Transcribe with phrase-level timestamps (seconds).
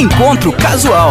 [0.00, 1.10] Encontro Casual.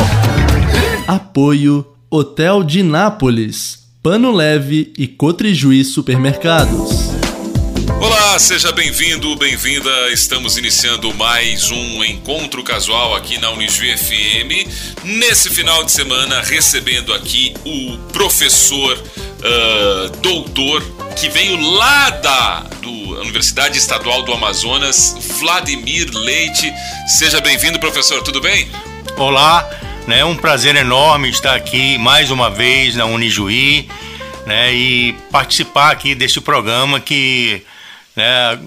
[1.08, 7.12] Apoio Hotel de Nápoles, Pano Leve e Cotrijuí Supermercados.
[8.02, 9.92] Olá, seja bem-vindo, bem-vinda.
[10.12, 14.68] Estamos iniciando mais um encontro casual aqui na Unisv FM.
[15.04, 18.98] Nesse final de semana, recebendo aqui o professor
[19.40, 20.84] uh, doutor
[21.16, 26.72] que veio lá da do Universidade Estadual do Amazonas, Vladimir Leite.
[27.18, 28.22] Seja bem-vindo, professor.
[28.24, 28.70] Tudo bem?
[29.18, 29.70] Olá,
[30.08, 30.20] né?
[30.20, 33.90] É um prazer enorme estar aqui mais uma vez na Unijuí,
[34.46, 34.74] né?
[34.74, 37.62] E participar aqui deste programa que
[38.16, 38.60] né,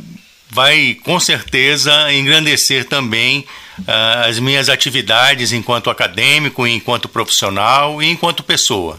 [0.50, 3.46] vai com certeza engrandecer também
[3.80, 8.98] uh, as minhas atividades enquanto acadêmico, enquanto profissional e enquanto pessoa.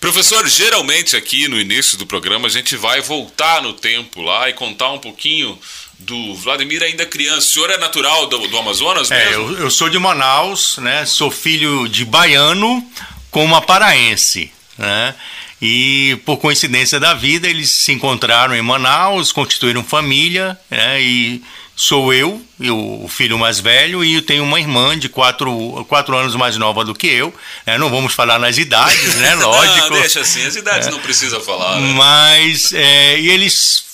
[0.00, 4.52] Professor, geralmente aqui no início do programa a gente vai voltar no tempo lá e
[4.52, 5.58] contar um pouquinho
[5.98, 7.38] do Vladimir ainda criança.
[7.38, 9.30] O senhor é natural do, do Amazonas mesmo?
[9.30, 11.06] É, eu, eu, sou de Manaus, né?
[11.06, 12.84] Sou filho de baiano
[13.30, 15.14] com uma paraense, né?
[15.60, 21.00] E por coincidência da vida, eles se encontraram em Manaus, constituíram família, né?
[21.00, 21.42] E
[21.78, 26.16] sou eu, eu, o filho mais velho, e eu tenho uma irmã de quatro, quatro
[26.16, 27.32] anos mais nova do que eu.
[27.66, 27.76] Né?
[27.76, 29.34] Não vamos falar nas idades, né?
[29.36, 29.90] Lógico.
[29.90, 30.90] não, deixa assim, as idades é.
[30.90, 31.78] não precisa falar.
[31.78, 31.92] Né?
[31.92, 33.84] Mas, é, e eles.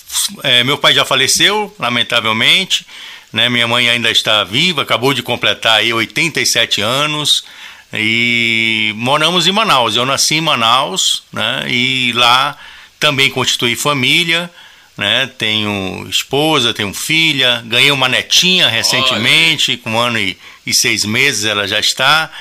[0.43, 2.87] É, meu pai já faleceu, lamentavelmente.
[3.33, 3.49] Né?
[3.49, 7.43] Minha mãe ainda está viva, acabou de completar aí 87 anos.
[7.91, 9.97] E moramos em Manaus.
[9.97, 11.65] Eu nasci em Manaus, né?
[11.67, 12.57] E lá
[12.99, 14.49] também constituí família,
[14.97, 15.29] né?
[15.37, 19.79] Tenho esposa, tenho filha, ganhei uma netinha recentemente, Olha.
[19.79, 22.31] com um ano e, e, seis meses ela já está.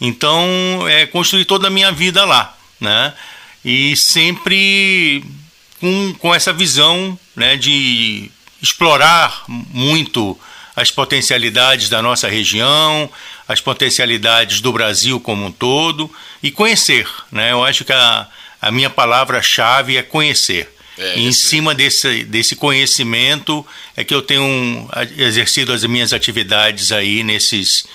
[0.00, 3.12] Então, é, construí toda a minha vida lá, né?
[3.64, 5.24] E sempre
[5.80, 7.56] com, com essa visão, né?
[7.56, 8.30] De
[8.62, 10.38] explorar muito
[10.76, 13.10] as potencialidades da nossa região,
[13.48, 17.08] as potencialidades do Brasil como um todo e conhecer.
[17.32, 17.52] Né?
[17.52, 18.26] Eu acho que a,
[18.60, 20.75] a minha palavra-chave é conhecer.
[20.98, 26.90] É, e em cima desse, desse conhecimento é que eu tenho exercido as minhas atividades
[26.90, 27.86] aí nesses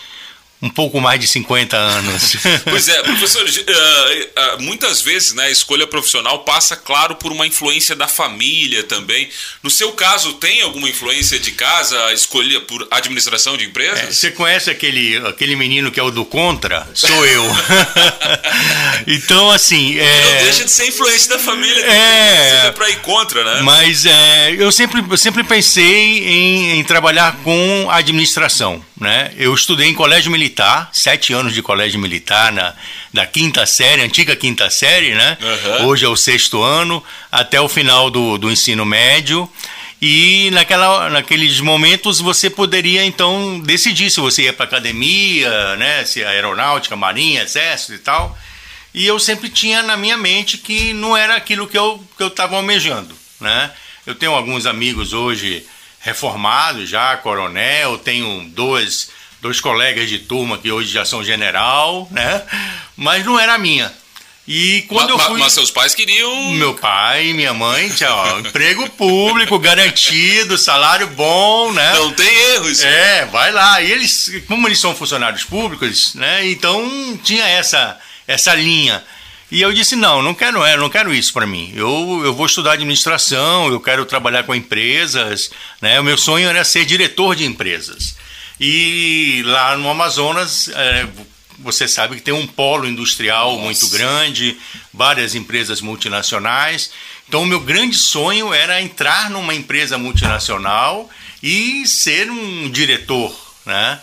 [0.62, 2.38] um pouco mais de 50 anos.
[2.70, 7.48] pois é, professor, uh, uh, muitas vezes né, a escolha profissional passa, claro, por uma
[7.48, 9.28] influência da família também.
[9.64, 14.00] No seu caso, tem alguma influência de casa, a escolha por administração de empresas?
[14.00, 16.88] É, você conhece aquele, aquele menino que é o do contra?
[16.94, 17.44] Sou eu.
[19.08, 19.98] então, assim.
[19.98, 20.36] É...
[20.36, 21.86] Não deixa de ser influência da família.
[21.86, 22.68] É.
[22.68, 23.62] é para ir contra, né?
[23.64, 28.84] Mas é, eu, sempre, sempre pensei em, em trabalhar com administração.
[29.02, 29.32] Né?
[29.36, 30.50] Eu estudei em colégio militar,
[30.91, 32.73] sete anos de colégio militar, na,
[33.13, 35.38] da quinta série, antiga quinta série, né?
[35.41, 35.88] Uhum.
[35.88, 39.50] Hoje é o sexto ano, até o final do, do ensino médio.
[40.01, 46.03] E naquela, naqueles momentos você poderia então decidir se você ia para academia, né?
[46.06, 48.35] se aeronáutica, marinha, exército e tal.
[48.95, 52.53] E eu sempre tinha na minha mente que não era aquilo que eu estava que
[52.56, 53.16] eu almejando.
[53.39, 53.72] Né?
[54.06, 55.63] Eu tenho alguns amigos hoje
[56.00, 62.44] reformado já, coronel, tenho dois, dois colegas de turma que hoje já são general, né?
[62.96, 63.91] Mas não era a minha.
[64.47, 65.40] E quando mas, eu fui.
[65.40, 66.52] Mas seus pais queriam.
[66.53, 68.09] Meu pai e minha mãe, tinha,
[68.40, 71.94] emprego público, garantido, salário bom, né?
[71.94, 72.84] Não tem erros.
[72.84, 73.81] É, vai lá.
[73.81, 76.50] E eles, como eles são funcionários públicos, né?
[76.50, 77.97] Então tinha essa,
[78.28, 79.03] essa linha.
[79.51, 81.72] E eu disse: não, não quero, é, não quero isso para mim.
[81.75, 85.51] Eu, eu vou estudar administração, eu quero trabalhar com empresas.
[85.81, 86.00] Né?
[86.00, 88.16] O meu sonho era ser diretor de empresas.
[88.64, 91.08] E lá no Amazonas, é,
[91.58, 93.64] você sabe que tem um polo industrial Nossa.
[93.64, 94.56] muito grande,
[94.94, 96.92] várias empresas multinacionais.
[97.28, 101.10] Então, o meu grande sonho era entrar numa empresa multinacional
[101.42, 103.36] e ser um diretor,
[103.66, 104.00] né?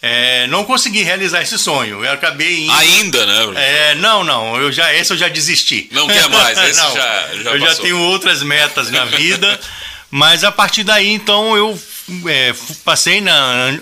[0.00, 2.02] É, não consegui realizar esse sonho.
[2.02, 2.72] Eu acabei indo...
[2.72, 3.90] Ainda, né?
[3.90, 4.56] É, não, não.
[4.56, 5.88] Eu já, esse eu já desisti.
[5.92, 7.68] Não quer mais, esse não, já, já Eu passou.
[7.68, 9.60] já tenho outras metas na vida.
[10.14, 11.82] mas a partir daí, então, eu
[12.26, 13.32] é, passei na.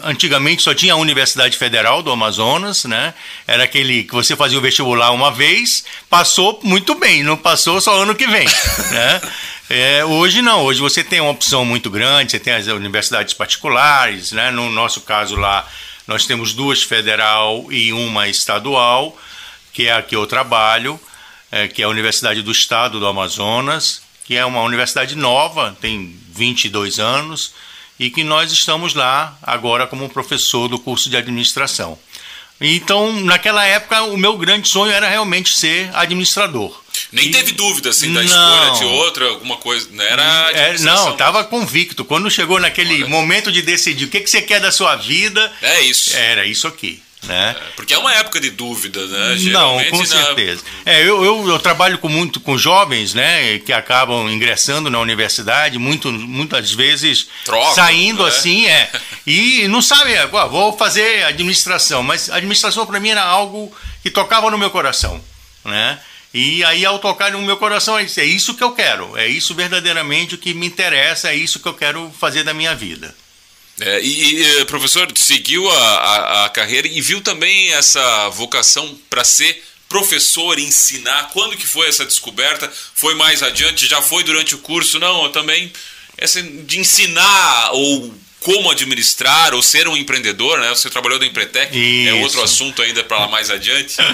[0.04, 3.14] Antigamente só tinha a Universidade Federal do Amazonas, né?
[3.48, 8.00] Era aquele que você fazia o vestibular uma vez, passou muito bem, não passou só
[8.00, 8.46] ano que vem,
[8.92, 9.20] né?
[9.68, 14.30] É, hoje não, hoje você tem uma opção muito grande, você tem as universidades particulares,
[14.30, 14.52] né?
[14.52, 15.68] No nosso caso lá,
[16.06, 19.18] nós temos duas federal e uma estadual,
[19.72, 21.00] que é a que eu trabalho,
[21.50, 24.00] é, que é a Universidade do Estado do Amazonas,
[24.30, 27.50] que é uma universidade nova, tem 22 anos,
[27.98, 31.98] e que nós estamos lá agora como professor do curso de administração.
[32.60, 36.80] Então, naquela época, o meu grande sonho era realmente ser administrador.
[37.10, 37.30] Nem e...
[37.32, 38.24] teve dúvida assim da não.
[38.24, 39.88] escolha de outra, alguma coisa.
[39.90, 40.06] Né?
[40.08, 42.04] Era é, não, estava convicto.
[42.04, 43.08] Quando chegou naquele Olha.
[43.08, 45.52] momento de decidir o que, que você quer da sua vida.
[45.60, 46.16] É isso.
[46.16, 47.02] Era isso aqui.
[47.22, 47.54] Né?
[47.56, 49.36] É, porque é uma época de dúvida, né?
[49.50, 50.62] Não, com certeza.
[50.84, 50.92] Na...
[50.92, 55.78] É, eu, eu, eu, trabalho com muito com jovens, né, que acabam ingressando na universidade,
[55.78, 57.28] muito, muitas vezes
[57.74, 58.28] saindo né?
[58.28, 58.90] assim, é,
[59.26, 63.70] e não sabe, ah, vou fazer administração, mas administração para mim era algo
[64.02, 65.20] que tocava no meu coração,
[65.64, 66.00] né?
[66.32, 69.26] E aí, ao tocar no meu coração, eu disse, é isso que eu quero, é
[69.26, 73.12] isso verdadeiramente o que me interessa, é isso que eu quero fazer da minha vida.
[73.78, 79.62] É, e, professor, seguiu a, a, a, carreira e viu também essa vocação para ser
[79.88, 81.30] professor, ensinar.
[81.32, 82.70] Quando que foi essa descoberta?
[82.94, 83.86] Foi mais adiante?
[83.86, 84.98] Já foi durante o curso?
[84.98, 85.72] Não, eu também
[86.16, 90.68] essa de ensinar ou como administrar ou ser um empreendedor, né?
[90.70, 92.08] Você trabalhou no Empretec, Isso.
[92.08, 93.96] é outro assunto ainda para lá mais adiante.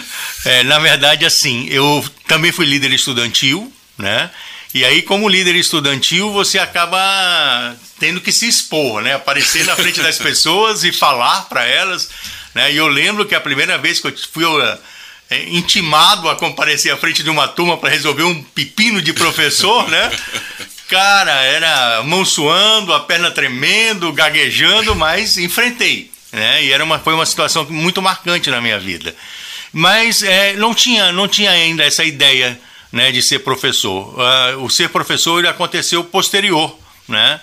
[0.44, 4.30] É, na verdade, assim, eu também fui líder estudantil, né?
[4.76, 9.14] E aí, como líder estudantil, você acaba tendo que se expor, né?
[9.14, 12.10] Aparecer na frente das pessoas e falar para elas.
[12.54, 12.74] Né?
[12.74, 14.44] E eu lembro que a primeira vez que eu fui
[15.30, 19.88] é, intimado a comparecer à frente de uma turma para resolver um pepino de professor,
[19.88, 20.10] né?
[20.88, 26.10] Cara, era mão suando, a perna tremendo, gaguejando, mas enfrentei.
[26.30, 26.64] Né?
[26.64, 29.16] E era uma, foi uma situação muito marcante na minha vida.
[29.72, 32.60] Mas é, não, tinha, não tinha ainda essa ideia
[32.96, 34.14] né, de ser professor.
[34.18, 36.76] Uh, o ser professor ele aconteceu posterior,
[37.06, 37.40] né?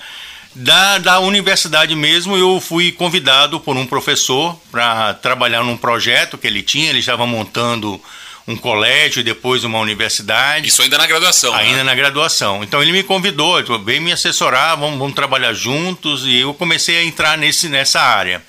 [0.56, 6.46] Da, da universidade mesmo, eu fui convidado por um professor para trabalhar num projeto que
[6.46, 6.90] ele tinha.
[6.90, 8.00] Ele estava montando
[8.48, 10.68] um colégio e depois uma universidade.
[10.68, 11.54] Isso ainda na graduação.
[11.56, 11.84] Ainda né?
[11.84, 12.64] na graduação.
[12.64, 17.04] Então ele me convidou, veio me assessorar, vamos, vamos trabalhar juntos e eu comecei a
[17.04, 18.44] entrar nesse, nessa área.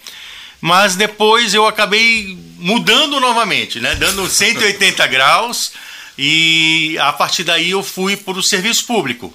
[0.61, 3.95] Mas depois eu acabei mudando novamente, né?
[3.95, 5.73] Dando 180 graus
[6.19, 9.33] e a partir daí eu fui para o serviço público.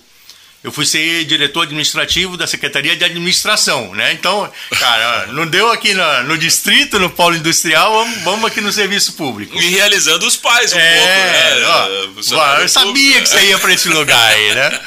[0.62, 4.12] Eu fui ser diretor administrativo da Secretaria de Administração, né?
[4.12, 8.70] Então, cara, não deu aqui no, no distrito, no polo industrial, vamos, vamos, aqui no
[8.70, 9.56] serviço público.
[9.56, 12.38] E realizando os pais um é, pouco, né?
[12.38, 14.82] Ó, eu sabia que você ia para esse lugar aí, né?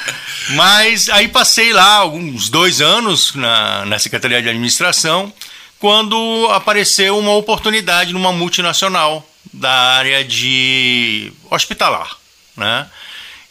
[0.51, 5.33] Mas aí passei lá alguns dois anos na, na Secretaria de Administração,
[5.79, 12.17] quando apareceu uma oportunidade numa multinacional da área de hospitalar,
[12.57, 12.89] né?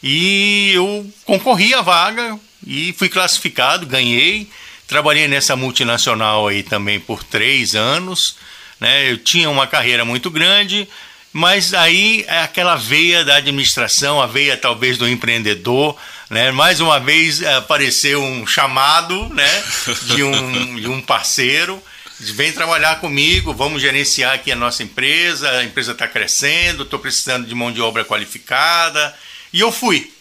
[0.02, 4.50] E eu concorri à vaga e fui classificado, ganhei.
[4.88, 8.36] Trabalhei nessa multinacional aí também por três anos,
[8.80, 9.12] né?
[9.12, 10.88] Eu tinha uma carreira muito grande,
[11.32, 15.96] mas aí é aquela veia da administração, a veia talvez do empreendedor,
[16.30, 16.52] né?
[16.52, 19.64] Mais uma vez apareceu um chamado, né?
[20.08, 21.82] De um, de um parceiro
[22.30, 27.48] vem trabalhar comigo, vamos gerenciar aqui a nossa empresa, a empresa está crescendo, estou precisando
[27.48, 29.16] de mão de obra qualificada.
[29.52, 30.14] E eu fui,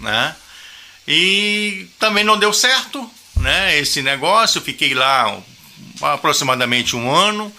[0.00, 0.34] né?
[1.06, 3.78] E também não deu certo, né?
[3.78, 5.38] Esse negócio, fiquei lá
[6.00, 7.52] aproximadamente um ano.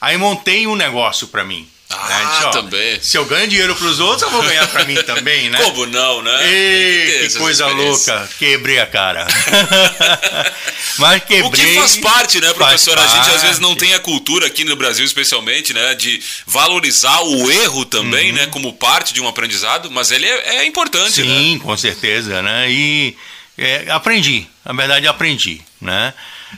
[0.00, 1.68] Aí montei um negócio para mim.
[1.94, 2.50] Ah, né?
[2.52, 2.98] também.
[3.00, 5.62] Se eu ganho dinheiro para os outros, eu vou ganhar para mim também, né?
[5.62, 6.52] Como não, né?
[6.52, 8.28] Ei, que, coisa louca.
[8.38, 9.26] Quebrei a cara.
[10.98, 11.42] Mas quebrei.
[11.42, 12.98] O que faz parte, né, professor?
[12.98, 17.20] A gente às vezes não tem a cultura aqui no Brasil, especialmente, né, de valorizar
[17.22, 18.36] o erro também, uhum.
[18.36, 21.34] né, como parte de um aprendizado, mas ele é, é importante, Sim, né?
[21.34, 22.70] Sim, com certeza, né?
[22.70, 23.16] E
[23.56, 26.12] é, aprendi, na verdade aprendi, né?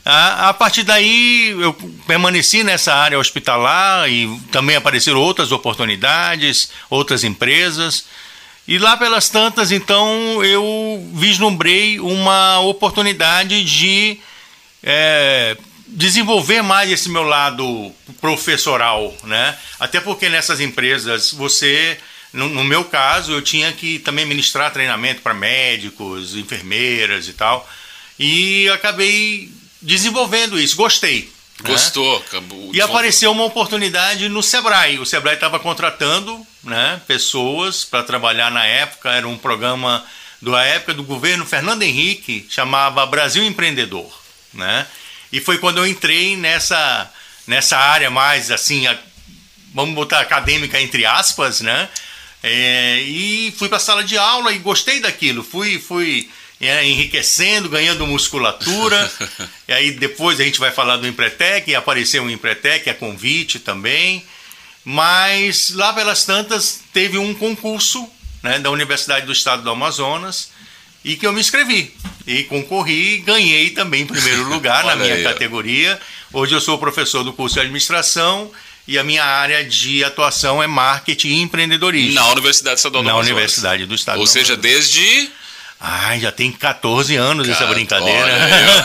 [0.04, 1.72] A, a, partir daí eu
[2.06, 8.04] permaneci nessa área hospitalar e também apareceram outras oportunidades, outras empresas.
[8.68, 14.18] E lá pelas tantas, então, eu vislumbrei uma oportunidade de
[14.82, 15.56] é,
[15.86, 19.56] desenvolver mais esse meu lado professoral, né?
[19.78, 21.96] Até porque nessas empresas você,
[22.32, 27.68] no, no meu caso, eu tinha que também ministrar treinamento para médicos, enfermeiras e tal.
[28.18, 31.32] E acabei desenvolvendo isso, gostei.
[31.62, 31.70] Né?
[31.70, 32.24] Gostou, né?
[32.26, 32.70] acabou.
[32.74, 34.98] E apareceu uma oportunidade no Sebrae.
[34.98, 40.04] O Sebrae estava contratando né, pessoas para trabalhar na época, era um programa
[40.42, 44.12] da época do governo Fernando Henrique, chamava Brasil Empreendedor.
[44.52, 44.86] Né?
[45.32, 47.10] E foi quando eu entrei nessa,
[47.46, 48.98] nessa área mais assim, a,
[49.74, 51.88] vamos botar acadêmica entre aspas, né?
[52.48, 55.42] É, e fui para a sala de aula e gostei daquilo.
[55.42, 59.12] Fui, fui é, enriquecendo, ganhando musculatura.
[59.66, 63.58] e aí depois a gente vai falar do Empretec, e apareceu um Empretec, a convite
[63.58, 64.24] também.
[64.84, 68.08] Mas lá pelas tantas teve um concurso
[68.44, 70.50] né, da Universidade do Estado do Amazonas
[71.04, 71.92] e que eu me inscrevi.
[72.24, 76.00] E concorri, ganhei também em primeiro lugar na minha aí, categoria.
[76.32, 78.52] Hoje eu sou professor do curso de administração
[78.86, 82.14] e a minha área de atuação é marketing e empreendedorismo.
[82.14, 83.32] Na Universidade Estadual do Na Amazonas.
[83.32, 85.30] Universidade do Estado Ou do seja, desde
[85.78, 88.26] Ai, já tem 14 anos essa brincadeira.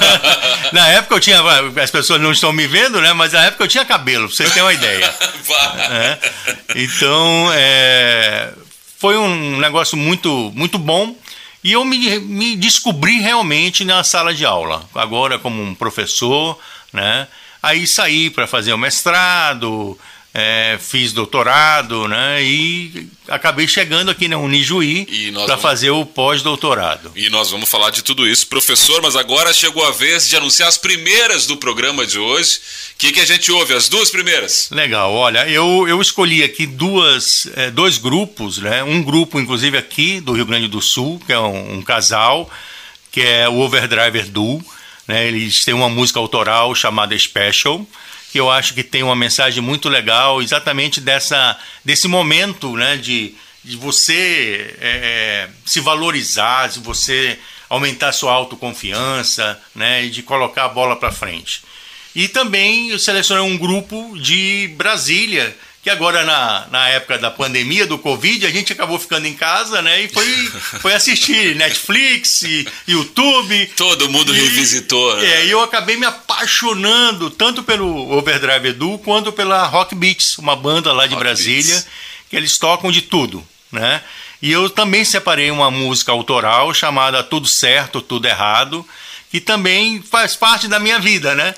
[0.73, 1.41] na época eu tinha.
[1.81, 3.13] As pessoas não estão me vendo, né?
[3.13, 5.05] Mas na época eu tinha cabelo, pra vocês terem uma ideia.
[5.89, 6.17] é.
[6.75, 8.51] Então, é,
[8.99, 11.15] foi um negócio muito, muito bom.
[11.63, 16.59] E eu me, me descobri realmente na sala de aula, agora como um professor,
[16.91, 17.27] né?
[17.61, 19.97] Aí saí para fazer o mestrado,
[20.33, 22.41] é, fiz doutorado, né?
[22.41, 25.61] E acabei chegando aqui na Unijuí para vamos...
[25.61, 27.11] fazer o pós-doutorado.
[27.15, 29.01] E nós vamos falar de tudo isso, professor.
[29.01, 32.59] Mas agora chegou a vez de anunciar as primeiras do programa de hoje.
[32.93, 33.73] O que, que a gente ouve?
[33.73, 34.69] As duas primeiras?
[34.71, 35.13] Legal.
[35.13, 38.83] Olha, eu, eu escolhi aqui duas, é, dois grupos, né?
[38.83, 42.49] Um grupo, inclusive aqui do Rio Grande do Sul, que é um, um casal,
[43.11, 44.63] que é o Overdriver Duo.
[45.11, 45.27] Né?
[45.27, 47.85] Eles têm uma música autoral chamada Special
[48.31, 53.35] que eu acho que tem uma mensagem muito legal, exatamente dessa, desse momento né, de,
[53.61, 57.37] de você é, é se valorizar, de você
[57.69, 61.61] aumentar sua autoconfiança né, e de colocar a bola para frente.
[62.15, 65.53] E também eu selecionei um grupo de Brasília,
[65.83, 69.81] que agora na, na época da pandemia do Covid, a gente acabou ficando em casa,
[69.81, 70.03] né?
[70.03, 70.27] E foi,
[70.79, 73.65] foi assistir Netflix, e YouTube.
[73.75, 75.25] Todo mundo e, revisitou, né?
[75.25, 80.55] É, e eu acabei me apaixonando tanto pelo Overdrive Edu quanto pela Rock Beats, uma
[80.55, 81.87] banda lá de Rock Brasília, Beats.
[82.29, 84.01] que eles tocam de tudo, né?
[84.39, 88.85] E eu também separei uma música autoral chamada Tudo Certo, Tudo Errado,
[89.31, 91.55] que também faz parte da minha vida, né?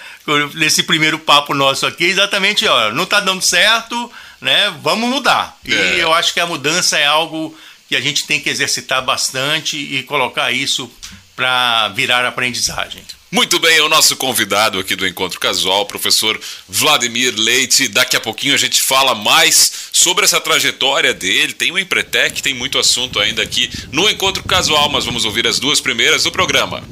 [0.53, 4.71] Nesse primeiro papo nosso aqui, exatamente, ó, não está dando certo, né?
[4.83, 5.57] Vamos mudar.
[5.65, 6.03] E é.
[6.03, 7.57] eu acho que a mudança é algo
[7.89, 10.89] que a gente tem que exercitar bastante e colocar isso
[11.35, 13.03] para virar aprendizagem.
[13.31, 16.39] Muito bem, é o nosso convidado aqui do Encontro Casual, professor
[16.69, 17.87] Vladimir Leite.
[17.87, 21.53] Daqui a pouquinho a gente fala mais sobre essa trajetória dele.
[21.53, 25.57] Tem o Empretec, tem muito assunto ainda aqui no Encontro Casual, mas vamos ouvir as
[25.57, 26.83] duas primeiras do programa.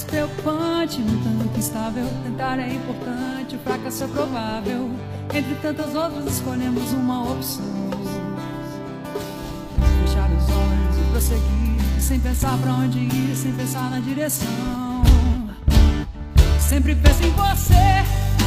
[0.00, 2.06] Parece preocupante, no tanto instável.
[2.22, 4.90] Tentar é importante, o fracasso é provável.
[5.34, 7.64] Entre tantas outras, escolhemos uma opção.
[10.00, 15.02] Fechar os olhos e prosseguir, sem pensar pra onde ir, sem pensar na direção.
[16.58, 18.04] Sempre penso em você,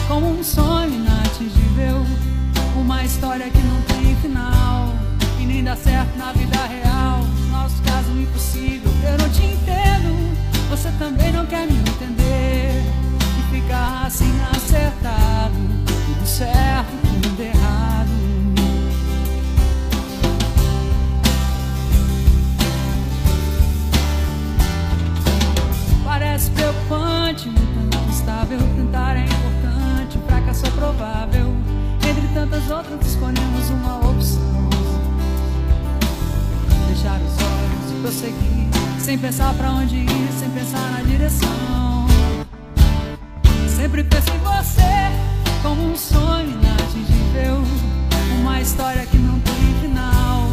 [0.08, 2.06] como um sonho inatingível.
[2.80, 4.90] Uma história que não tem final,
[5.40, 7.20] e nem dá certo na vida real.
[7.52, 10.33] Nosso caso impossível, eu não te entendo.
[10.74, 12.82] Você também não quer me entender.
[13.38, 15.54] E ficar assim acertado
[15.86, 16.90] Tudo certo,
[17.22, 18.10] tudo errado.
[26.04, 31.56] Parece preocupante, muito não estável Tentar é importante, fracasso é provável.
[31.98, 34.70] Entre tantas outras escolhemos uma opção.
[36.88, 37.43] Deixar os
[38.04, 38.68] prosseguir
[39.00, 42.06] sem pensar pra onde ir, sem pensar na direção.
[43.78, 47.64] Sempre penso em você como um sonho inatingível.
[48.42, 50.50] Uma história que não tem final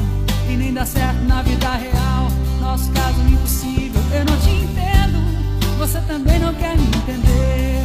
[0.49, 2.29] e nem dá certo na vida real.
[2.61, 5.19] Nosso caso impossível, eu não te entendo.
[5.79, 7.83] Você também não quer me entender.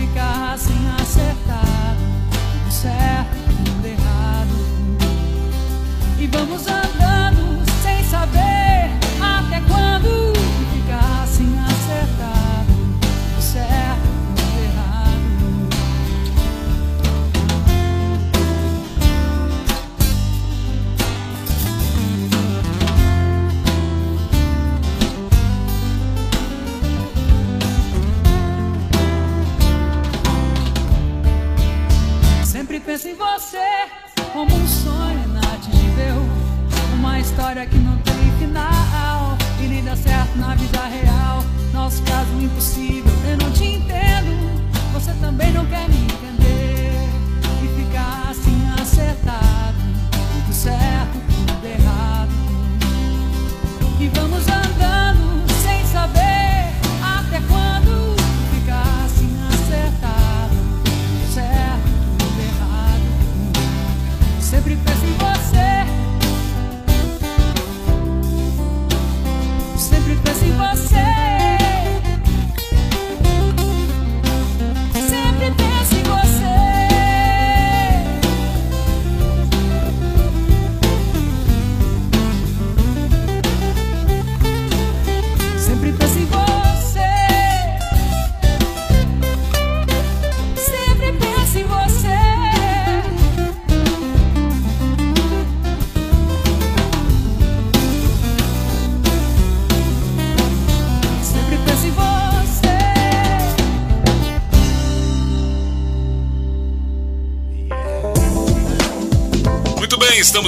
[0.00, 2.00] E ficar assim acertado,
[2.58, 4.50] tudo certo, tudo errado.
[6.18, 6.89] E vamos sem
[8.20, 10.39] saber até quando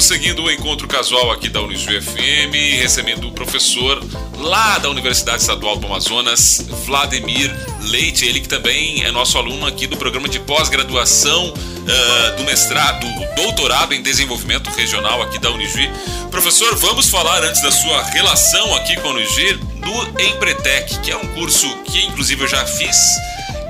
[0.02, 4.02] estamos seguindo o encontro casual aqui da Unijuí FM, recebendo o professor
[4.36, 9.86] lá da Universidade Estadual do Amazonas, Vladimir Leite, ele que também é nosso aluno aqui
[9.86, 11.54] do programa de pós-graduação
[11.88, 15.88] ah, do mestrado, do doutorado em desenvolvimento regional aqui da Unijuí.
[16.30, 21.16] Professor, vamos falar antes da sua relação aqui com a Unijuí do Empretec, que é
[21.16, 22.96] um curso que inclusive eu já fiz,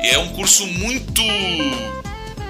[0.02, 1.22] e é um curso muito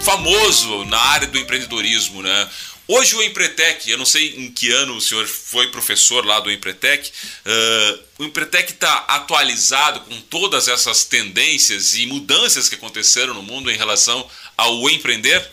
[0.03, 2.49] famoso na área do empreendedorismo, né?
[2.89, 6.51] Hoje o Empretec, eu não sei em que ano o senhor foi professor lá do
[6.51, 13.43] Empretec, uh, o Empretec está atualizado com todas essas tendências e mudanças que aconteceram no
[13.43, 15.49] mundo em relação ao empreender?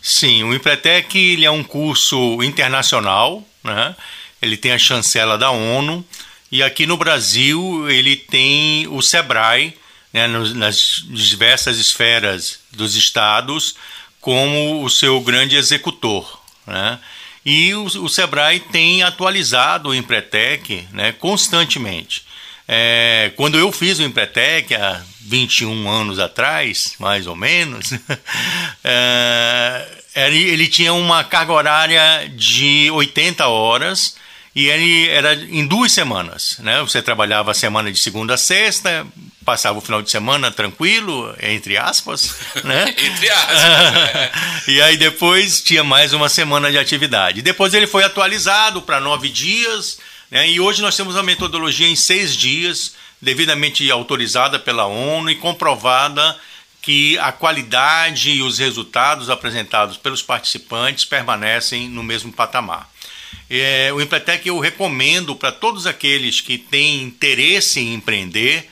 [0.00, 3.96] Sim, o Empretec ele é um curso internacional, né?
[4.40, 6.04] ele tem a chancela da ONU
[6.50, 9.76] e aqui no Brasil ele tem o SEBRAE,
[10.12, 13.74] né, nas diversas esferas dos estados,
[14.20, 16.40] como o seu grande executor.
[16.66, 16.98] Né?
[17.44, 22.26] E o, o SEBRAE tem atualizado o Empretec né, constantemente.
[22.66, 27.92] É, quando eu fiz o Empretec há 21 anos atrás, mais ou menos,
[28.84, 34.16] é, ele, ele tinha uma carga horária de 80 horas
[34.54, 36.58] e ele era em duas semanas.
[36.58, 36.80] Né?
[36.80, 39.06] Você trabalhava a semana de segunda a sexta,
[39.48, 42.36] passava o final de semana tranquilo, entre aspas.
[42.62, 42.94] Né?
[42.98, 44.68] Entre aspas.
[44.68, 47.40] e aí depois tinha mais uma semana de atividade.
[47.40, 49.98] Depois ele foi atualizado para nove dias,
[50.30, 50.50] Né?
[50.50, 56.36] E hoje nós temos a metodologia em seis dias, devidamente autorizada pela ONU e comprovada
[56.82, 62.90] que a qualidade e os resultados apresentados pelos participantes permanecem no mesmo patamar.
[63.48, 68.68] É, o Empretec eu recomendo para todos aqueles que têm interesse em empreender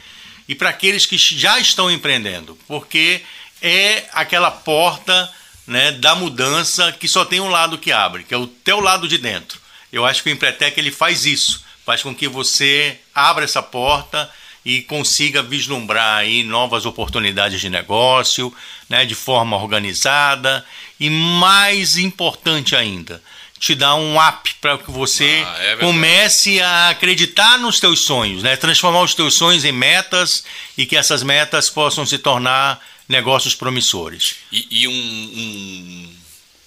[0.48, 3.22] e para aqueles que já estão empreendendo, porque
[3.60, 5.32] é aquela porta
[5.66, 9.08] né, da mudança que só tem um lado que abre, que é o teu lado
[9.08, 9.60] de dentro.
[9.92, 14.30] Eu acho que o Empretec ele faz isso, faz com que você abra essa porta
[14.64, 18.52] e consiga vislumbrar aí novas oportunidades de negócio,
[18.88, 20.64] né, de forma organizada
[20.98, 23.22] e mais importante ainda,
[23.58, 28.42] te dá um up para que você ah, é comece a acreditar nos teus sonhos,
[28.42, 28.56] né?
[28.56, 30.44] Transformar os teus sonhos em metas
[30.76, 34.36] e que essas metas possam se tornar negócios promissores.
[34.52, 36.14] E, e um, um,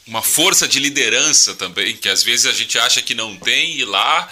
[0.07, 3.85] uma força de liderança também, que às vezes a gente acha que não tem, e
[3.85, 4.27] lá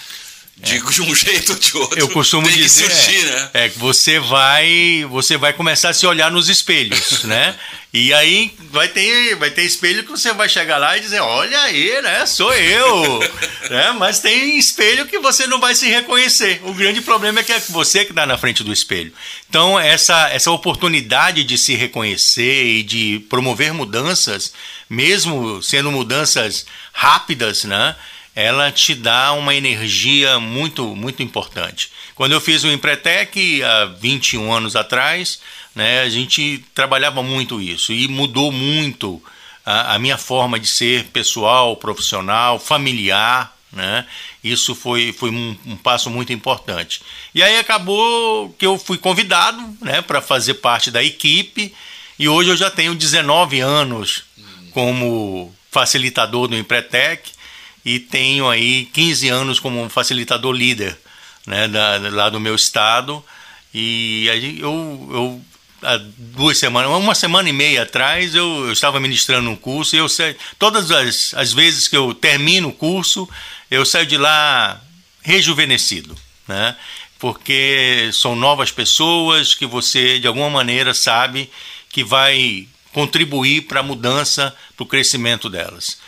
[0.58, 0.80] de, é.
[0.90, 1.98] de, um jeito ou de outro.
[1.98, 3.50] Eu costumo dizer surgir, é, né?
[3.54, 7.54] é que você vai, você vai começar a se olhar nos espelhos, né?
[7.90, 11.58] E aí vai ter, vai ter espelho que você vai chegar lá e dizer, olha
[11.62, 12.26] aí, né?
[12.26, 13.20] Sou eu,
[13.70, 13.92] né?
[13.92, 16.60] Mas tem espelho que você não vai se reconhecer.
[16.64, 19.12] O grande problema é que é você que está na frente do espelho.
[19.48, 24.52] Então essa essa oportunidade de se reconhecer e de promover mudanças,
[24.88, 27.96] mesmo sendo mudanças rápidas, né?
[28.38, 31.90] Ela te dá uma energia muito, muito importante.
[32.14, 35.40] Quando eu fiz o Empretec há 21 anos atrás,
[35.74, 39.20] né, a gente trabalhava muito isso e mudou muito
[39.66, 43.56] a, a minha forma de ser pessoal, profissional, familiar.
[43.72, 44.06] Né?
[44.44, 47.02] Isso foi, foi um, um, passo muito importante.
[47.34, 51.74] E aí acabou que eu fui convidado né, para fazer parte da equipe
[52.16, 54.22] e hoje eu já tenho 19 anos
[54.70, 57.36] como facilitador do Empretec
[57.84, 60.98] e tenho aí 15 anos como facilitador líder
[61.46, 63.24] né, da, lá do meu estado.
[63.72, 65.42] E aí eu, eu
[65.82, 69.98] há duas semanas, uma semana e meia atrás, eu, eu estava ministrando um curso e
[69.98, 73.28] eu sei, todas as, as vezes que eu termino o curso,
[73.70, 74.80] eu saio de lá
[75.22, 76.76] rejuvenescido, né?
[77.18, 81.50] Porque são novas pessoas que você, de alguma maneira, sabe
[81.88, 85.98] que vai contribuir para a mudança, para o crescimento delas.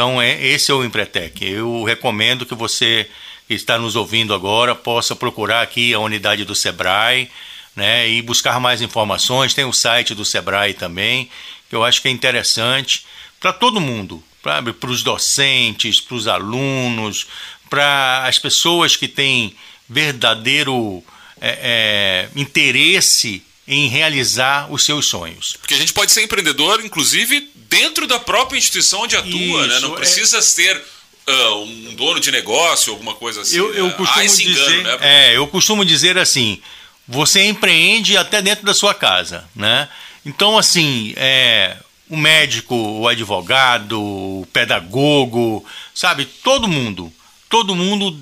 [0.00, 1.44] Então, é, esse é o Empretec.
[1.44, 3.06] Eu recomendo que você
[3.46, 7.28] que está nos ouvindo agora possa procurar aqui a unidade do Sebrae
[7.76, 9.52] né, e buscar mais informações.
[9.52, 11.28] Tem o site do Sebrae também,
[11.68, 13.04] que eu acho que é interessante
[13.38, 17.26] para todo mundo, para os docentes, para os alunos,
[17.68, 19.54] para as pessoas que têm
[19.86, 21.04] verdadeiro
[21.42, 25.56] é, é, interesse em realizar os seus sonhos.
[25.60, 29.78] Porque a gente pode ser empreendedor, inclusive, dentro da própria instituição onde atua, né?
[29.78, 29.96] Não é.
[29.96, 30.42] precisa é...
[30.42, 33.56] ser uh, um dono de negócio, alguma coisa assim.
[33.56, 33.92] Eu, eu né?
[33.92, 34.98] costumo ah, dizer, engano, né?
[35.00, 36.60] é, eu costumo dizer assim,
[37.06, 39.88] você empreende até dentro da sua casa, né?
[40.26, 41.76] Então, assim, é,
[42.08, 47.12] o médico, o advogado, o pedagogo, sabe, todo mundo,
[47.48, 48.18] todo mundo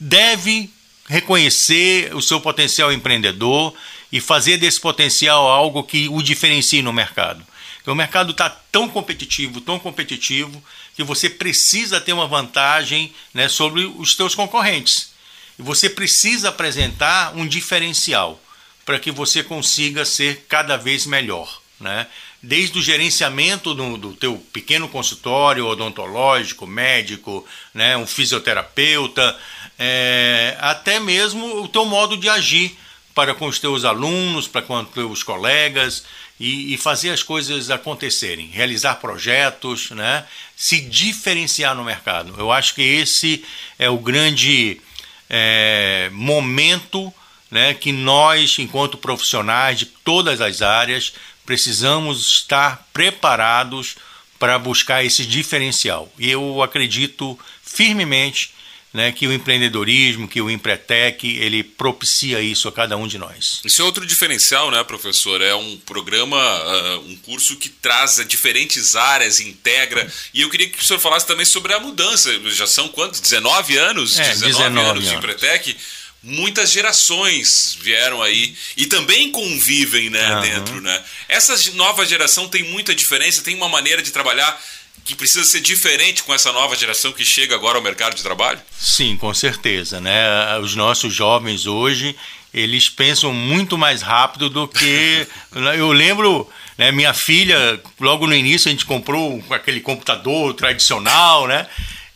[0.00, 0.70] deve
[1.06, 3.74] reconhecer o seu potencial empreendedor
[4.10, 7.44] e fazer desse potencial algo que o diferencie no mercado.
[7.76, 10.62] Porque o mercado está tão competitivo, tão competitivo,
[10.94, 15.12] que você precisa ter uma vantagem né, sobre os seus concorrentes.
[15.58, 18.40] E você precisa apresentar um diferencial
[18.84, 21.60] para que você consiga ser cada vez melhor.
[21.78, 22.06] Né?
[22.42, 29.38] Desde o gerenciamento do, do teu pequeno consultório odontológico, médico, né, um fisioterapeuta,
[29.78, 32.76] é, até mesmo o teu modo de agir
[33.16, 36.04] para com os teus alunos, para com os teus colegas
[36.38, 40.26] e, e, fazer as coisas acontecerem, realizar projetos, né?
[40.54, 42.34] se diferenciar no mercado.
[42.36, 43.42] Eu acho que esse
[43.78, 44.82] é o grande
[45.30, 47.10] é, momento
[47.50, 51.14] né, que nós, enquanto profissionais de todas as áreas,
[51.46, 53.96] precisamos estar preparados
[54.38, 56.12] para buscar esse diferencial.
[56.18, 58.50] E eu acredito firmemente
[58.96, 63.60] né, que o empreendedorismo, que o Empretec, ele propicia isso a cada um de nós.
[63.62, 65.42] Isso é outro diferencial, né, professor?
[65.42, 70.10] É um programa, uh, um curso que traz diferentes áreas, integra.
[70.32, 72.32] E eu queria que o senhor falasse também sobre a mudança.
[72.50, 73.20] Já são quantos?
[73.20, 74.18] 19 anos?
[74.18, 75.76] É, 19, 19 anos, anos de Empretec
[76.22, 80.40] muitas gerações vieram aí e também convivem né, uhum.
[80.40, 80.80] dentro.
[80.80, 81.04] Né?
[81.28, 84.60] Essa nova geração tem muita diferença, tem uma maneira de trabalhar
[85.06, 88.60] que precisa ser diferente com essa nova geração que chega agora ao mercado de trabalho?
[88.76, 90.00] Sim, com certeza.
[90.00, 90.58] Né?
[90.58, 92.16] Os nossos jovens hoje,
[92.52, 95.26] eles pensam muito mais rápido do que...
[95.78, 101.68] Eu lembro, né, minha filha, logo no início a gente comprou aquele computador tradicional, né?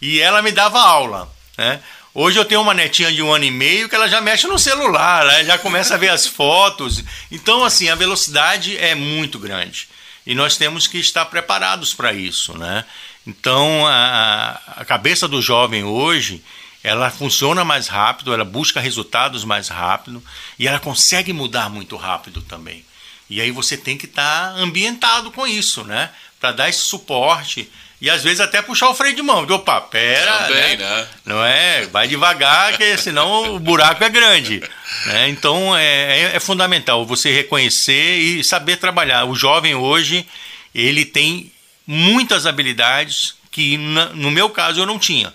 [0.03, 1.81] E ela me dava aula, né?
[2.13, 4.59] Hoje eu tenho uma netinha de um ano e meio que ela já mexe no
[4.59, 7.05] celular, ela já começa a ver as fotos.
[7.31, 9.89] Então, assim, a velocidade é muito grande.
[10.27, 12.85] E nós temos que estar preparados para isso, né?
[13.27, 16.43] Então, a, a cabeça do jovem hoje,
[16.83, 20.23] ela funciona mais rápido, ela busca resultados mais rápido
[20.59, 22.85] e ela consegue mudar muito rápido também.
[23.29, 26.11] E aí você tem que estar ambientado com isso, né?
[26.41, 29.45] Para dar esse suporte e às vezes até puxar o freio de mão.
[29.45, 30.97] De, Opa, pera, Também, né?
[30.97, 31.07] né?
[31.27, 31.87] Não é?
[31.87, 34.63] Vai devagar, que senão o buraco é grande.
[35.07, 35.29] Né?
[35.29, 39.25] Então é, é, é, fundamental você reconhecer e saber trabalhar.
[39.25, 40.27] O jovem hoje
[40.75, 41.53] ele tem
[41.87, 45.33] muitas habilidades que no meu caso eu não tinha,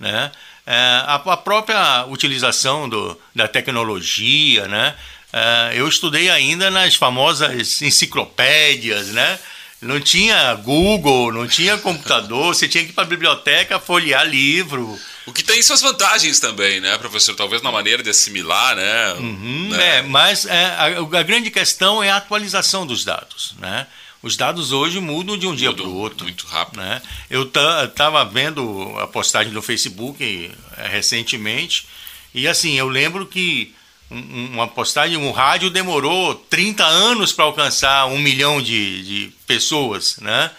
[0.00, 0.32] né?
[0.66, 0.74] É,
[1.06, 4.94] a, a, própria utilização do, da tecnologia, né?
[5.32, 9.38] É, eu estudei ainda nas famosas enciclopédias, né?
[9.80, 14.98] Não tinha Google, não tinha computador, você tinha que ir para a biblioteca folhear livro.
[15.24, 17.36] O que tem suas vantagens também, né, professor?
[17.36, 19.12] Talvez na maneira de assimilar, né?
[19.14, 19.98] Uhum, né?
[19.98, 23.86] É, mas é, a, a, grande questão é a atualização dos dados, né?
[24.20, 26.24] Os dados hoje mudam de um dia para o outro.
[26.24, 26.80] Muito rápido.
[26.80, 27.00] Né?
[27.30, 31.86] Eu estava vendo a postagem do Facebook é, recentemente
[32.34, 33.74] e assim, eu lembro que
[34.10, 40.50] uma postagem, um rádio demorou 30 anos para alcançar um milhão de, de pessoas, né?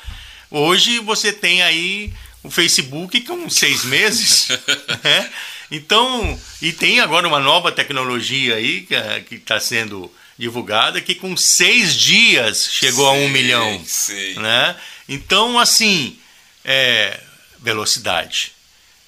[0.51, 4.49] Hoje você tem aí o Facebook com seis meses,
[5.03, 5.31] né?
[5.71, 8.87] Então, e tem agora uma nova tecnologia aí
[9.27, 13.83] que está sendo divulgada que com seis dias chegou a um milhão,
[14.37, 14.75] né?
[15.07, 16.17] Então, assim,
[16.63, 17.19] é,
[17.59, 18.53] velocidade.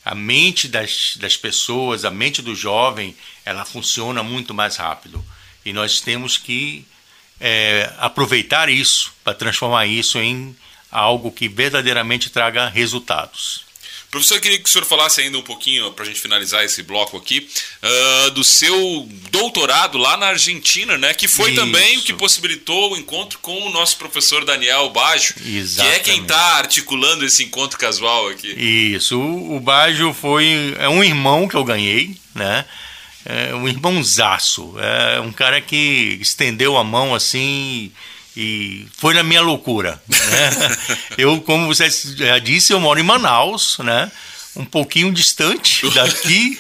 [0.03, 5.23] A mente das, das pessoas, a mente do jovem, ela funciona muito mais rápido.
[5.63, 6.85] E nós temos que
[7.39, 10.55] é, aproveitar isso para transformar isso em
[10.91, 13.65] algo que verdadeiramente traga resultados.
[14.11, 16.83] Professor, eu queria que o senhor falasse ainda um pouquinho, para a gente finalizar esse
[16.83, 17.47] bloco aqui,
[17.81, 21.13] uh, do seu doutorado lá na Argentina, né?
[21.13, 21.61] Que foi Isso.
[21.61, 26.03] também o que possibilitou o encontro com o nosso professor Daniel Baggio, Exatamente.
[26.03, 28.49] que é quem está articulando esse encontro casual aqui.
[28.49, 32.65] Isso, o, o Baggio foi é um irmão que eu ganhei, né?
[33.23, 37.93] É um irmãozaço, é um cara que estendeu a mão assim
[38.35, 40.01] e foi na minha loucura.
[40.07, 40.77] Né?
[41.17, 44.11] eu, como você já disse, eu moro em Manaus, né?
[44.55, 46.59] Um pouquinho distante daqui,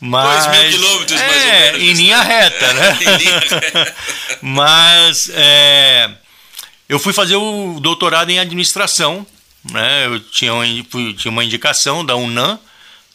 [0.00, 0.46] mas.
[0.46, 1.82] Dois mil quilômetros é, mais ou menos.
[1.82, 2.98] Em linha reta, né?
[3.02, 3.96] em linha reta.
[4.42, 6.10] mas é,
[6.88, 9.26] eu fui fazer o doutorado em administração,
[9.70, 10.06] né?
[10.06, 10.52] Eu tinha,
[10.90, 12.58] fui, tinha uma indicação da UNAM,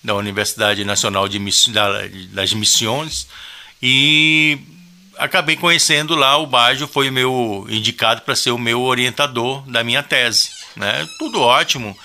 [0.04, 1.40] da Universidade Nacional de,
[2.32, 3.28] das Missões,
[3.82, 4.60] e
[5.20, 9.84] acabei conhecendo lá o Baggio, foi o meu indicado para ser o meu orientador da
[9.84, 10.50] minha tese.
[10.76, 11.06] Né?
[11.20, 11.96] Tudo ótimo,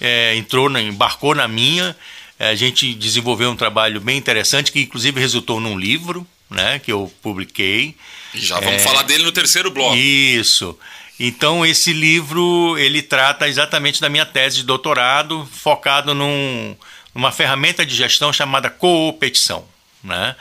[0.00, 1.96] é, entrou, na, embarcou na minha,
[2.38, 6.90] é, a gente desenvolveu um trabalho bem interessante, que inclusive resultou num livro né, que
[6.90, 7.94] eu publiquei.
[8.34, 9.96] Já vamos é, falar dele no terceiro bloco.
[9.96, 10.78] Isso.
[11.18, 16.74] Então esse livro ele trata exatamente da minha tese de doutorado, focado num,
[17.14, 19.64] numa ferramenta de gestão chamada coopetição,
[20.02, 20.34] né?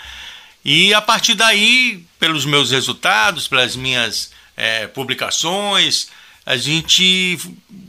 [0.71, 6.09] E a partir daí, pelos meus resultados, pelas minhas é, publicações,
[6.45, 7.39] a gente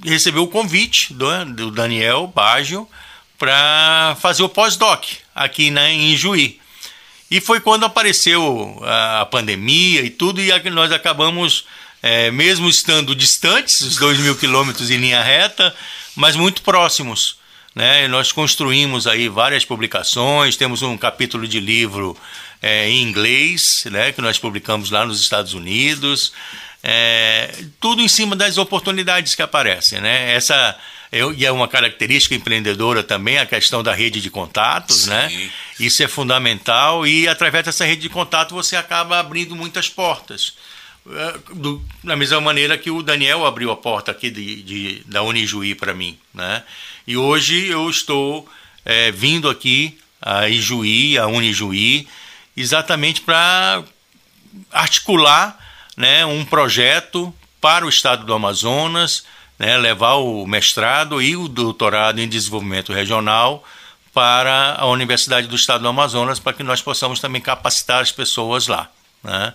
[0.03, 2.89] recebeu o convite do, do Daniel Baggio
[3.39, 6.59] para fazer o pós-doc aqui na, em Juí.
[7.31, 11.67] E foi quando apareceu a, a pandemia e tudo, e nós acabamos,
[12.03, 15.77] é, mesmo estando distantes, os dois mil quilômetros em linha reta,
[16.17, 17.39] mas muito próximos.
[17.75, 18.09] Né?
[18.09, 22.17] Nós construímos aí várias publicações, temos um capítulo de livro
[22.63, 26.33] é, em inglês, né, que nós publicamos lá nos Estados Unidos,
[26.83, 30.01] é, tudo em cima das oportunidades que aparecem.
[30.01, 30.35] Né?
[30.35, 30.77] Essa
[31.13, 35.29] e é uma característica empreendedora também a questão da rede de contatos, né?
[35.29, 35.37] Sim.
[35.39, 35.51] né?
[35.81, 40.55] Isso é fundamental e através dessa rede de contato você acaba abrindo muitas portas.
[41.11, 45.23] É, do, da mesma maneira que o Daniel abriu a porta aqui de, de da
[45.23, 46.63] Unijuí para mim, né?
[47.07, 48.49] E hoje eu estou
[48.85, 52.07] é, vindo aqui a Ijuí, a Unijuí,
[52.61, 53.83] exatamente para
[54.73, 55.59] articular
[55.97, 59.25] né, um projeto para o estado do Amazonas,
[59.59, 63.65] né, levar o mestrado e o doutorado em desenvolvimento regional
[64.13, 68.67] para a Universidade do Estado do Amazonas, para que nós possamos também capacitar as pessoas
[68.67, 68.89] lá.
[69.23, 69.53] Né?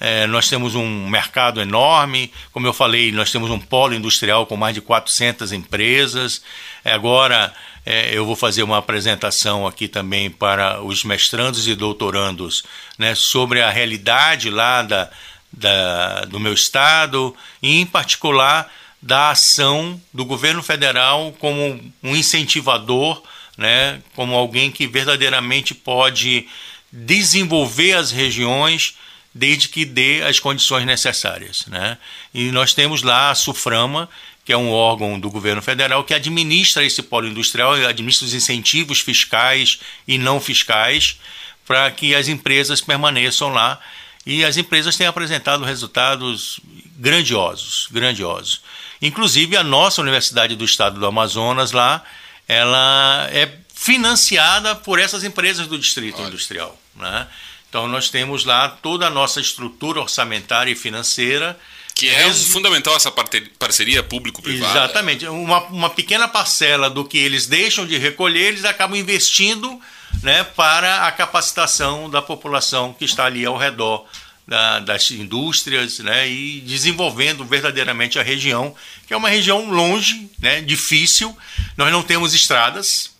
[0.00, 4.56] É, nós temos um mercado enorme, como eu falei, nós temos um polo industrial com
[4.56, 6.42] mais de 400 empresas.
[6.84, 12.62] É, agora é, eu vou fazer uma apresentação aqui também para os mestrandos e doutorandos
[12.96, 15.10] né, sobre a realidade lá da,
[15.52, 23.22] da, do meu estado e, em particular, da ação do governo federal como um incentivador
[23.56, 26.46] né, como alguém que verdadeiramente pode
[26.90, 28.96] desenvolver as regiões
[29.34, 31.64] desde que dê as condições necessárias.
[31.66, 31.96] Né?
[32.34, 34.08] E nós temos lá a SUFRAMA,
[34.44, 39.00] que é um órgão do governo federal que administra esse polo industrial, administra os incentivos
[39.00, 41.18] fiscais e não fiscais
[41.66, 43.78] para que as empresas permaneçam lá.
[44.24, 46.60] E as empresas têm apresentado resultados
[46.96, 48.62] grandiosos, grandiosos.
[49.00, 52.04] Inclusive a nossa Universidade do Estado do Amazonas lá,
[52.46, 56.28] ela é financiada por essas empresas do Distrito Olha.
[56.28, 56.78] Industrial.
[56.94, 57.26] Né?
[57.68, 61.58] Então nós temos lá toda a nossa estrutura orçamentária e financeira.
[62.02, 63.12] Que é fundamental essa
[63.58, 64.72] parceria público-privada.
[64.72, 65.26] Exatamente.
[65.26, 69.80] Uma, uma pequena parcela do que eles deixam de recolher, eles acabam investindo
[70.20, 74.04] né, para a capacitação da população que está ali ao redor
[74.46, 78.74] da, das indústrias né, e desenvolvendo verdadeiramente a região,
[79.06, 81.36] que é uma região longe, né, difícil.
[81.76, 83.12] Nós não temos estradas,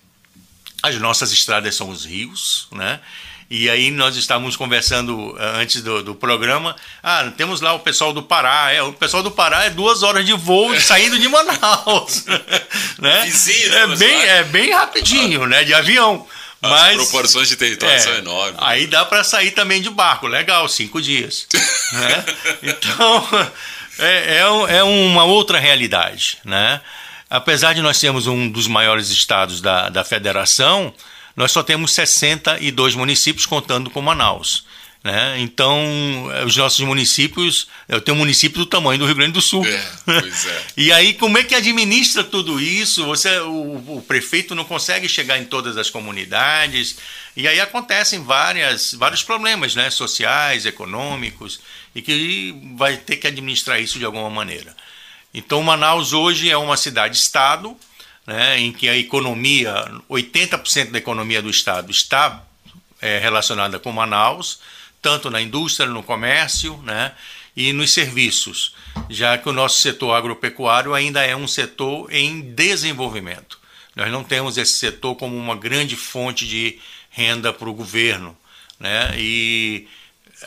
[0.82, 2.98] as nossas estradas são os rios, né?
[3.54, 6.74] E aí nós estávamos conversando eh, antes do, do, programa.
[7.02, 8.72] Ah, temos lá o pessoal do Pará.
[8.72, 12.24] É, o pessoal do Pará é duas horas de voo saindo de Manaus.
[12.98, 13.24] né?
[13.26, 15.64] Vizinho, é bem, é bem rapidinho, né?
[15.64, 16.26] De avião.
[16.62, 18.56] Mas, As proporções de território é, são enormes.
[18.56, 21.46] Aí dá para sair também de barco, legal, cinco dias.
[21.92, 22.24] né?
[22.62, 23.28] Então,
[23.98, 26.38] é, é, é, uma outra realidade.
[26.42, 26.80] Né?
[27.28, 30.94] Apesar de nós termos um dos maiores estados da, da federação,
[31.36, 34.64] nós só temos 62 municípios contando com Manaus.
[35.04, 35.40] Né?
[35.40, 35.80] Então,
[36.32, 39.66] eh, os nossos municípios, eu tenho um município do tamanho do Rio Grande do Sul.
[39.66, 40.62] É, pois é.
[40.76, 43.04] e aí, como é que administra tudo isso?
[43.06, 46.98] Você, o, o, prefeito não consegue chegar em todas as comunidades,
[47.36, 49.90] e aí acontecem várias, vários problemas né?
[49.90, 51.58] sociais, econômicos,
[51.96, 54.76] e que vai ter que administrar isso de alguma maneira.
[55.34, 57.76] Então, Manaus hoje é uma cidade-estado,
[58.26, 59.72] né, em que a economia,
[60.08, 62.42] 80% da economia do Estado está
[63.00, 64.60] é, relacionada com Manaus,
[65.00, 67.12] tanto na indústria, no comércio né,
[67.56, 68.74] e nos serviços,
[69.10, 73.58] já que o nosso setor agropecuário ainda é um setor em desenvolvimento.
[73.94, 76.78] Nós não temos esse setor como uma grande fonte de
[77.10, 78.36] renda para o governo.
[78.78, 79.88] Né, e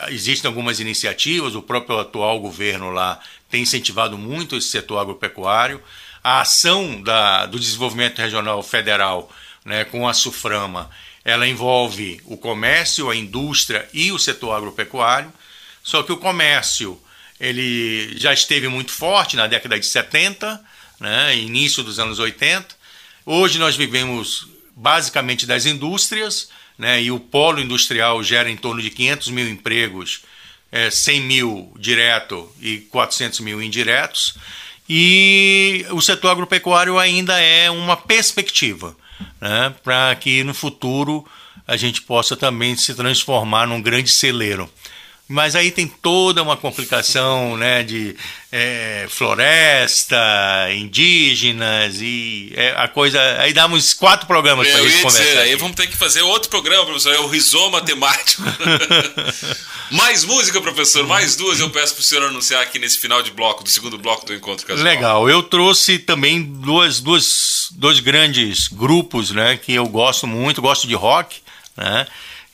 [0.09, 5.81] existem algumas iniciativas, o próprio atual governo lá tem incentivado muito esse setor agropecuário
[6.25, 9.31] a ação da, do desenvolvimento regional federal
[9.63, 10.89] né, com a SUFRAMA,
[11.23, 15.31] ela envolve o comércio, a indústria e o setor agropecuário,
[15.83, 16.99] só que o comércio
[17.39, 20.59] ele já esteve muito forte na década de 70,
[20.99, 22.73] né, início dos anos 80.
[23.23, 28.89] Hoje nós vivemos basicamente das indústrias, né, e o polo industrial gera em torno de
[28.89, 30.23] 500 mil empregos,
[30.71, 34.33] é, 100 mil direto e 400 mil indiretos.
[34.87, 38.95] E o setor agropecuário ainda é uma perspectiva
[39.41, 41.25] né, para que no futuro
[41.67, 44.69] a gente possa também se transformar num grande celeiro.
[45.27, 48.15] Mas aí tem toda uma complicação né, de
[48.51, 50.15] é, floresta,
[50.71, 53.19] indígenas e é, a coisa.
[53.39, 55.23] Aí damos quatro programas para gente conversar.
[55.23, 57.15] Dizer, aí vamos ter que fazer outro programa, professor.
[57.15, 58.43] É o rizoma temático.
[59.89, 63.31] mais música, professor, mais duas eu peço para o senhor anunciar aqui nesse final de
[63.31, 64.85] bloco, do segundo bloco do Encontro Casual.
[64.85, 70.87] Legal, eu trouxe também duas, duas, dois grandes grupos né, que eu gosto muito, gosto
[70.87, 71.37] de rock.
[71.75, 72.05] Né?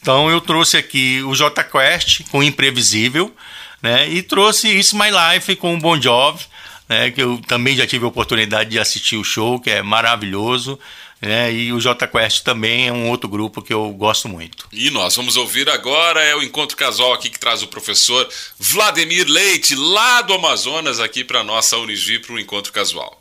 [0.02, 3.34] Então eu trouxe aqui o J Quest com Imprevisível,
[3.82, 4.10] né?
[4.10, 6.44] E trouxe It's My Life com o Bon Jovi,
[6.90, 7.12] né?
[7.12, 10.80] Que eu também já tive a oportunidade de assistir o show, que é maravilhoso.
[11.22, 11.54] Né?
[11.54, 14.68] E o J Quest também é um outro grupo que eu gosto muito.
[14.72, 18.28] E nós vamos ouvir agora é o encontro casual aqui que traz o professor
[18.60, 23.21] Vladimir Leite lá do Amazonas aqui para nossa Unijuí para o encontro casual.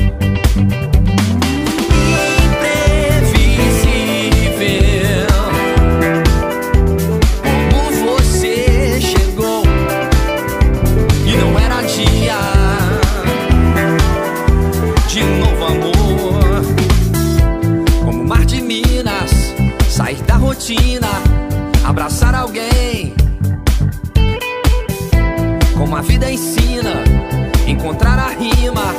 [28.41, 28.95] rima,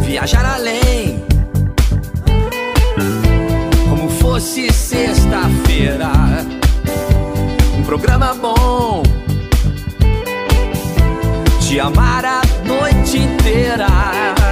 [0.00, 1.24] viajar além.
[3.88, 6.12] Como fosse sexta-feira,
[7.76, 9.02] um programa bom.
[11.60, 13.86] Te amar a noite inteira.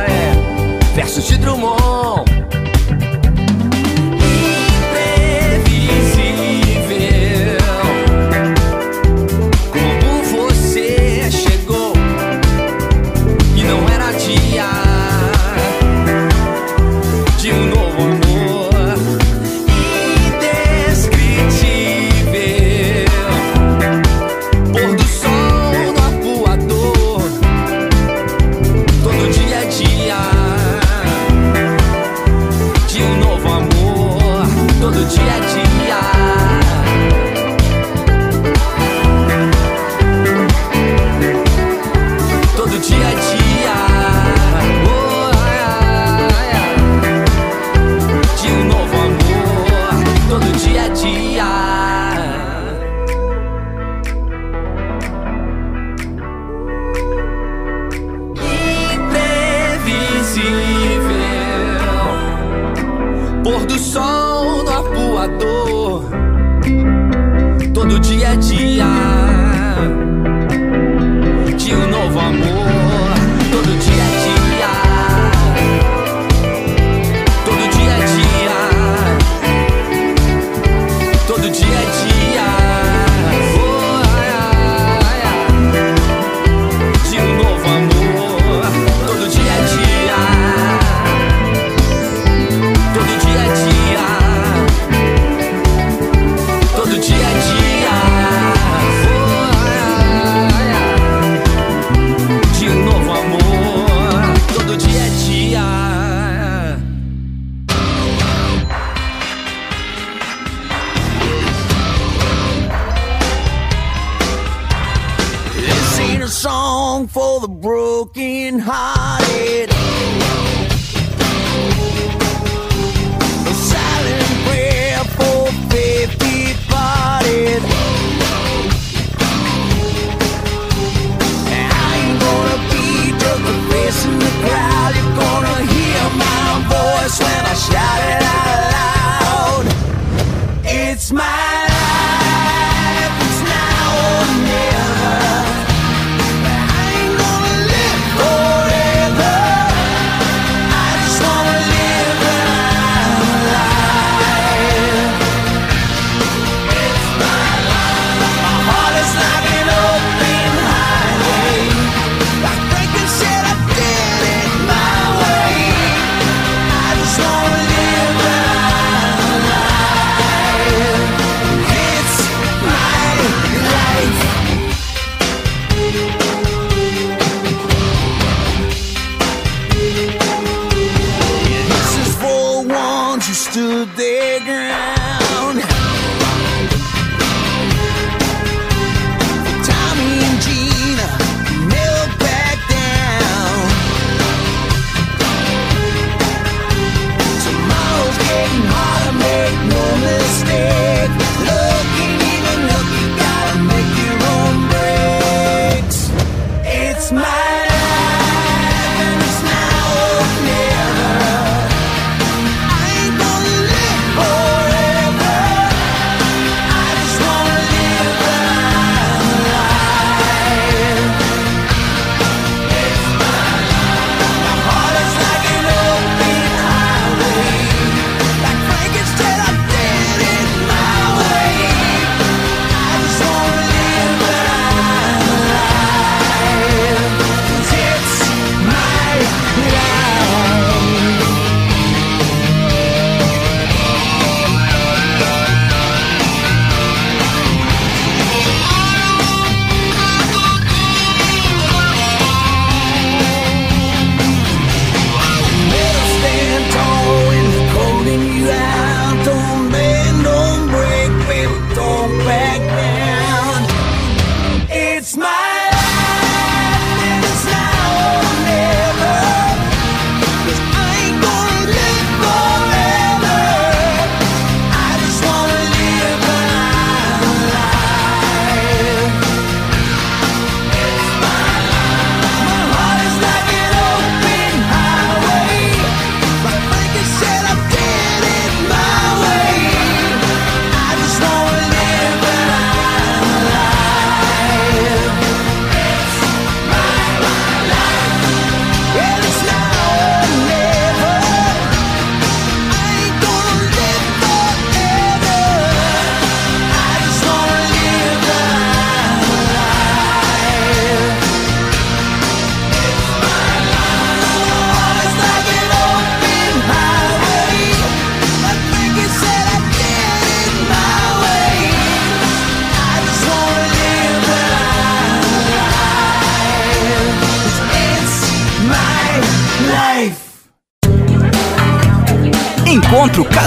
[0.08, 0.94] É.
[0.94, 2.25] Versos de Drummond.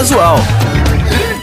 [0.00, 0.38] Casual.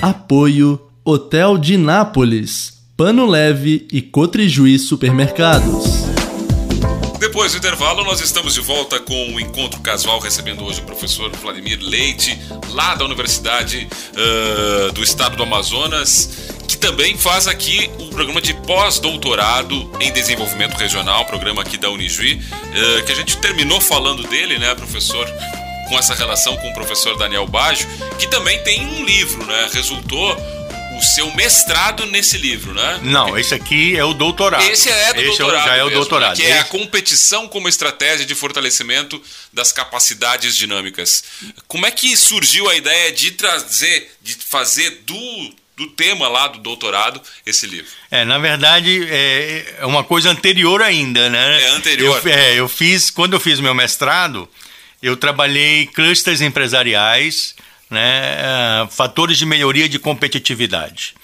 [0.01, 6.07] Apoio Hotel de Nápoles, Pano Leve e Cotrijuí Supermercados.
[7.19, 11.29] Depois do intervalo, nós estamos de volta com o encontro casual, recebendo hoje o professor
[11.39, 12.35] Vladimir Leite,
[12.69, 18.55] lá da Universidade uh, do Estado do Amazonas, que também faz aqui o programa de
[18.55, 24.57] pós-doutorado em desenvolvimento regional, programa aqui da Unijuí, uh, que a gente terminou falando dele,
[24.57, 25.31] né, professor?
[25.89, 27.87] Com essa relação com o professor Daniel Baggio,
[28.19, 29.69] que também tem um livro, né?
[29.73, 30.35] Resultou
[30.97, 32.99] o seu mestrado nesse livro, né?
[33.03, 34.63] Não, esse aqui é o doutorado.
[34.63, 35.65] Esse é do esse doutorado.
[35.65, 36.35] já é o mesmo, doutorado.
[36.35, 39.21] Que é a Esse- competição como estratégia de fortalecimento
[39.53, 41.23] das capacidades dinâmicas.
[41.67, 46.57] Como é que surgiu a ideia de trazer, de fazer do, do tema lá do
[46.59, 47.91] doutorado esse livro?
[48.09, 51.61] É, na verdade, é é uma coisa anterior ainda, né?
[51.63, 52.19] É anterior.
[52.25, 54.49] Eu, é, eu fiz, quando eu fiz meu mestrado,
[55.01, 57.55] eu trabalhei clusters empresariais,
[57.89, 58.37] né?
[58.43, 61.15] ah, fatores de melhoria de competitividade.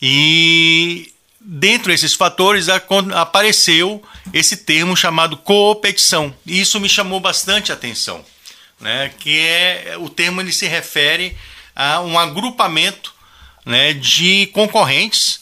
[0.00, 4.02] E dentro desses fatores apareceu
[4.32, 6.34] esse termo chamado coopetição.
[6.46, 8.24] E isso me chamou bastante atenção,
[8.80, 9.10] né?
[9.18, 11.36] Que é o termo ele se refere
[11.74, 13.12] a um agrupamento,
[13.66, 15.40] né, de concorrentes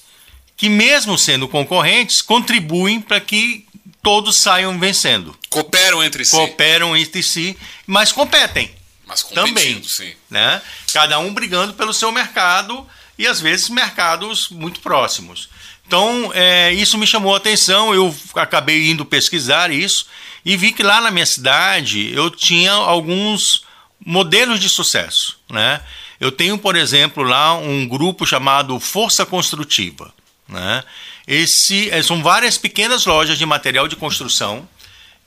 [0.57, 3.67] que mesmo sendo concorrentes contribuem para que
[4.03, 5.37] todos saiam vencendo.
[5.49, 8.75] Cooperam entre si, Cooperam entre si, mas competem
[9.07, 10.13] mas competindo, também, sim.
[10.31, 10.63] né?
[10.93, 12.87] Cada um brigando pelo seu mercado
[13.19, 15.51] e às vezes mercados muito próximos.
[15.87, 20.07] Então, é, isso me chamou a atenção, eu acabei indo pesquisar isso
[20.45, 23.65] e vi que lá na minha cidade eu tinha alguns
[24.05, 25.83] modelos de sucesso, né?
[26.19, 30.15] Eu tenho, por exemplo, lá um grupo chamado Força Construtiva,
[30.49, 30.83] né?
[31.27, 34.69] Esse, eh, são várias pequenas lojas de material de construção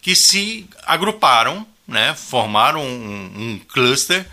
[0.01, 4.25] que se agruparam, né, formaram um, um cluster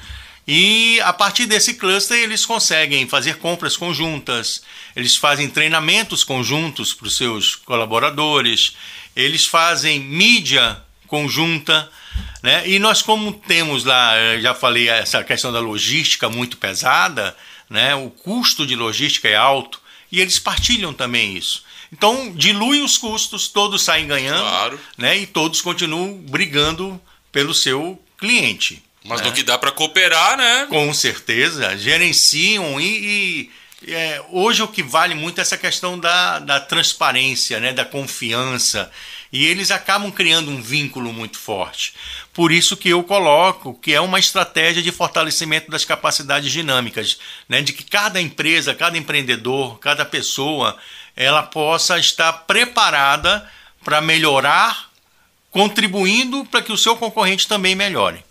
[0.47, 4.63] e a partir desse cluster eles conseguem fazer compras conjuntas,
[4.97, 8.77] eles fazem treinamentos conjuntos para os seus colaboradores,
[9.15, 11.89] eles fazem mídia conjunta,
[12.43, 12.67] né?
[12.67, 17.37] E nós como temos lá, eh, já falei essa questão da logística muito pesada,
[17.71, 17.95] né?
[17.95, 19.82] O custo de logística é alto
[20.13, 21.65] e eles partilham também isso.
[21.91, 24.81] Então dilui os custos, todos saem ganhando, Claro.
[24.97, 25.19] né?
[25.19, 27.01] E todos continuam brigando
[27.33, 28.83] pelo seu cliente.
[29.05, 29.27] Mas né?
[29.27, 30.67] no que dá para cooperar, né?
[30.69, 33.51] Com certeza, gerenciam e,
[33.85, 37.85] e, é, hoje o que vale muito é essa questão da, da transparência, né, da
[37.85, 38.91] confiança,
[39.33, 41.95] e eles acabam criando um vínculo muito forte.
[42.35, 47.18] Por isso que eu coloco que é uma estratégia de fortalecimento das capacidades dinâmicas,
[47.49, 50.76] né, de que cada empresa, cada empreendedor, cada pessoa,
[51.16, 53.51] ela possa estar preparada
[53.83, 54.91] para melhorar
[55.51, 58.24] contribuindo para que o seu concorrente também melhore.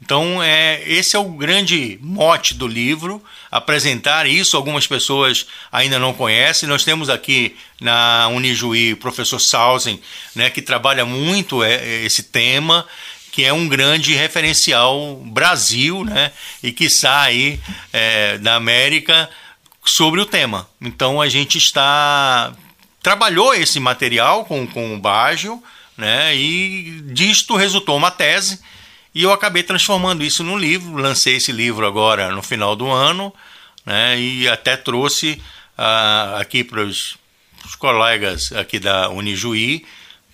[0.00, 4.56] Então, é, esse é o grande mote do livro, apresentar isso.
[4.56, 6.68] Algumas pessoas ainda não conhecem.
[6.68, 10.00] Nós temos aqui na Unijuí o professor Sausen,
[10.34, 12.86] né, que trabalha muito é, esse tema,
[13.32, 16.30] que é um grande referencial Brasil, né,
[16.62, 17.60] e que sai
[17.92, 19.28] é, da América
[19.84, 20.68] sobre o tema.
[20.80, 22.54] Então, a gente está
[23.02, 25.62] trabalhou esse material com, com o Baggio,
[25.96, 28.60] né, e disto resultou uma tese
[29.18, 33.34] e eu acabei transformando isso num livro, lancei esse livro agora no final do ano,
[33.84, 35.42] né, e até trouxe
[35.76, 37.16] ah, aqui para os
[37.80, 39.84] colegas aqui da Unijuí,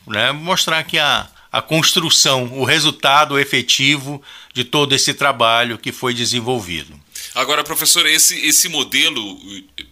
[0.06, 4.22] né, mostrar que a, a construção, o resultado efetivo
[4.52, 6.94] de todo esse trabalho que foi desenvolvido.
[7.34, 9.40] Agora, professor, esse, esse modelo,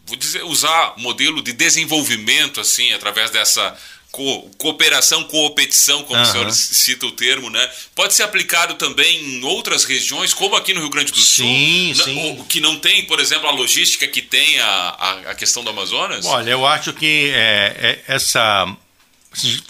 [0.05, 3.75] vou dizer, usar modelo de desenvolvimento, assim, através dessa
[4.13, 6.29] co cooperação, coopetição, como Aham.
[6.29, 7.69] o senhor cita o termo, né?
[7.95, 11.95] Pode ser aplicado também em outras regiões, como aqui no Rio Grande do Sul, Sim,
[11.97, 12.45] na- sim.
[12.47, 16.27] que não tem, por exemplo, a logística que tem a, a, a questão do Amazonas?
[16.27, 18.67] Olha, eu acho que é, é, essa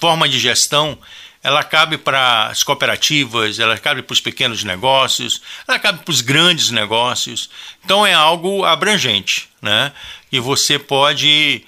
[0.00, 0.98] forma de gestão
[1.44, 6.20] ela cabe para as cooperativas, ela cabe para os pequenos negócios, ela cabe para os
[6.20, 7.48] grandes negócios.
[7.84, 9.92] Então é algo abrangente, né?
[10.30, 11.64] E você pode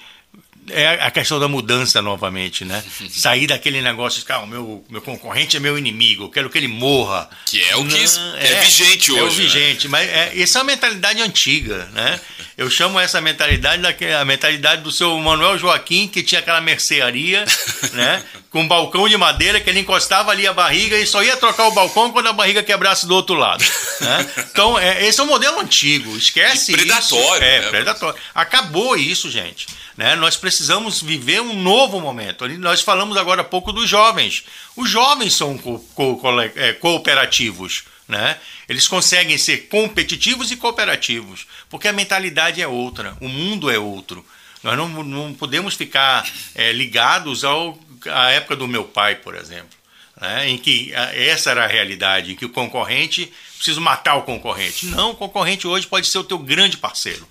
[0.69, 2.83] é a questão da mudança novamente, né?
[3.09, 6.57] Sair daquele negócio de, cara, o meu, meu concorrente é meu inimigo, eu quero que
[6.57, 7.29] ele morra.
[7.45, 9.43] Que é o que Não, é vigente É o hoje, né?
[9.43, 12.19] vigente, mas é, essa é uma mentalidade antiga, né?
[12.57, 17.43] Eu chamo essa mentalidade daquela mentalidade do seu Manuel Joaquim, que tinha aquela mercearia,
[17.91, 18.23] né?
[18.55, 21.67] Com um balcão de madeira que ele encostava ali a barriga e só ia trocar
[21.67, 23.61] o balcão quando a barriga quebrasse do outro lado.
[23.99, 24.31] Né?
[24.49, 27.43] Então, é, esse é um modelo antigo, esquece E predatório, isso.
[27.43, 27.69] É, né?
[27.69, 28.17] predatório.
[28.33, 29.67] Acabou isso, gente.
[29.97, 30.15] Né?
[30.15, 32.47] Nós precisamos viver um novo momento.
[32.57, 34.45] Nós falamos agora há pouco dos jovens.
[34.73, 37.83] Os jovens são co- co- é, cooperativos.
[38.07, 38.37] Né?
[38.69, 44.25] Eles conseguem ser competitivos e cooperativos, porque a mentalidade é outra, o mundo é outro.
[44.63, 47.77] Nós não, não podemos ficar é, ligados ao,
[48.11, 49.77] à época do meu pai, por exemplo,
[50.19, 50.49] né?
[50.49, 54.87] em que essa era a realidade, em que o concorrente precisa matar o concorrente.
[54.87, 57.27] Não, o concorrente hoje pode ser o teu grande parceiro.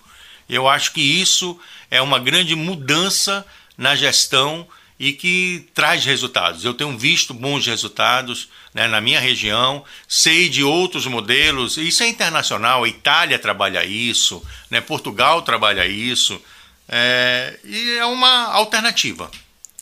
[0.49, 1.59] Eu acho que isso
[1.91, 3.47] é uma grande mudança
[3.77, 4.67] na gestão
[4.99, 6.65] e que traz resultados.
[6.65, 12.09] Eu tenho visto bons resultados né, na minha região, sei de outros modelos, isso é
[12.09, 16.41] internacional, a Itália trabalha isso, né, Portugal trabalha isso,
[16.89, 19.31] é, e é uma alternativa.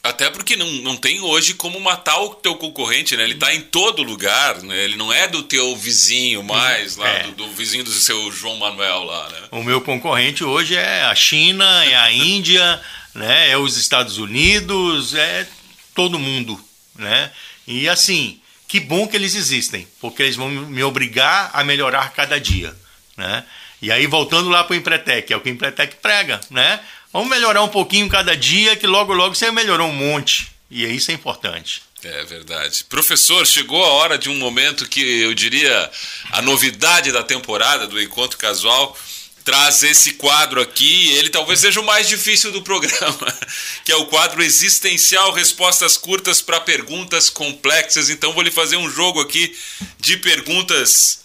[0.05, 3.23] Até porque não, não tem hoje como matar o teu concorrente, né?
[3.23, 4.77] Ele está em todo lugar, né?
[4.83, 7.23] Ele não é do teu vizinho mais, lá, é.
[7.23, 9.39] do, do, vizinho do seu João Manuel lá, né?
[9.53, 12.83] O meu concorrente hoje é a China, é a Índia,
[13.15, 13.51] né?
[13.51, 15.47] É os Estados Unidos, é
[15.95, 16.61] todo mundo,
[16.97, 17.31] né?
[17.65, 22.41] E assim, que bom que eles existem, porque eles vão me obrigar a melhorar cada
[22.41, 22.75] dia,
[23.17, 23.45] né?
[23.81, 26.81] E aí voltando lá para o Empretec, é o que o Empretec prega, né?
[27.13, 30.51] Vamos melhorar um pouquinho cada dia, que logo logo você melhorou um monte.
[30.71, 31.83] E isso é importante.
[32.03, 32.85] É verdade.
[32.89, 35.91] Professor, chegou a hora de um momento que eu diria
[36.33, 38.97] a novidade da temporada do Encontro Casual
[39.45, 43.39] traz esse quadro aqui, ele talvez seja o mais difícil do programa,
[43.85, 48.09] que é o quadro existencial, respostas curtas para perguntas complexas.
[48.09, 49.55] Então vou lhe fazer um jogo aqui
[49.99, 51.22] de perguntas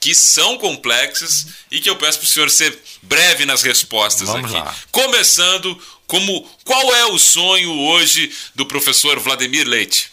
[0.00, 4.50] que são complexas e que eu peço para o senhor ser breve nas respostas Vamos
[4.50, 4.64] aqui.
[4.64, 4.74] Lá.
[4.90, 10.10] Começando como qual é o sonho hoje do professor Vladimir Leite?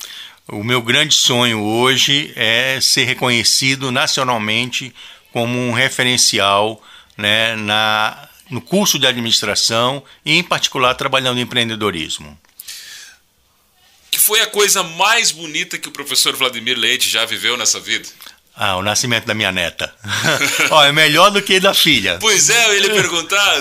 [0.47, 4.93] O meu grande sonho hoje é ser reconhecido nacionalmente
[5.31, 6.83] como um referencial
[7.17, 12.37] né, na, no curso de administração e, em particular, trabalhando em empreendedorismo.
[14.09, 18.07] Que foi a coisa mais bonita que o professor Vladimir Leite já viveu nessa vida?
[18.59, 19.93] Ah, o nascimento da minha neta.
[20.71, 22.17] Ó, é melhor do que da filha.
[22.19, 23.55] Pois é, ia perguntar,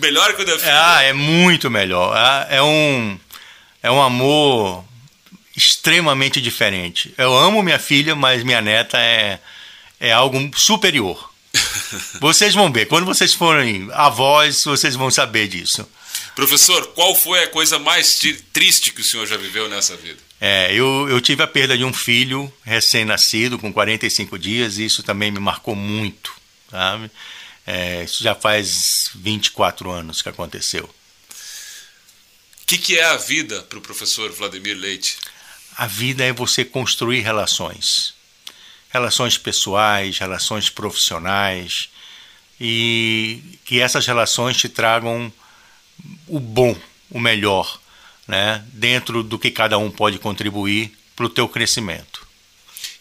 [0.00, 0.96] melhor que o da filha.
[0.96, 2.16] Ah, é muito melhor.
[2.16, 3.20] Ah, é um
[3.82, 4.82] é um amor
[5.54, 7.12] extremamente diferente.
[7.18, 9.38] Eu amo minha filha, mas minha neta é
[10.00, 11.30] é algo superior.
[12.18, 12.86] Vocês vão ver.
[12.86, 15.86] Quando vocês forem avós, vocês vão saber disso.
[16.34, 18.18] Professor, qual foi a coisa mais
[18.52, 20.29] triste que o senhor já viveu nessa vida?
[20.40, 25.02] É, eu, eu tive a perda de um filho recém-nascido, com 45 dias, e isso
[25.02, 26.34] também me marcou muito.
[26.70, 27.10] Sabe?
[27.66, 30.84] É, isso já faz 24 anos que aconteceu.
[32.62, 35.18] O que, que é a vida para o professor Vladimir Leite?
[35.76, 38.14] A vida é você construir relações
[38.90, 41.88] relações pessoais, relações profissionais,
[42.60, 45.32] e que essas relações te tragam
[46.26, 46.76] o bom,
[47.08, 47.79] o melhor,
[48.30, 52.24] né, dentro do que cada um pode contribuir para o teu crescimento.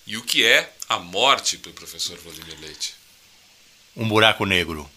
[0.08, 2.96] E o que é a morte para o professor Vladimir Leite?
[3.96, 4.90] Um buraco negro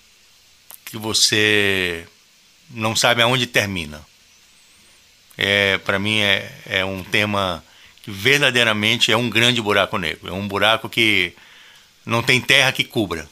[0.86, 2.06] que você
[2.70, 4.02] não sabe aonde termina.
[5.36, 7.62] É, para mim é, é um tema
[8.02, 10.30] que verdadeiramente é um grande buraco negro.
[10.30, 11.34] É um buraco que
[12.06, 13.28] não tem terra que cubra.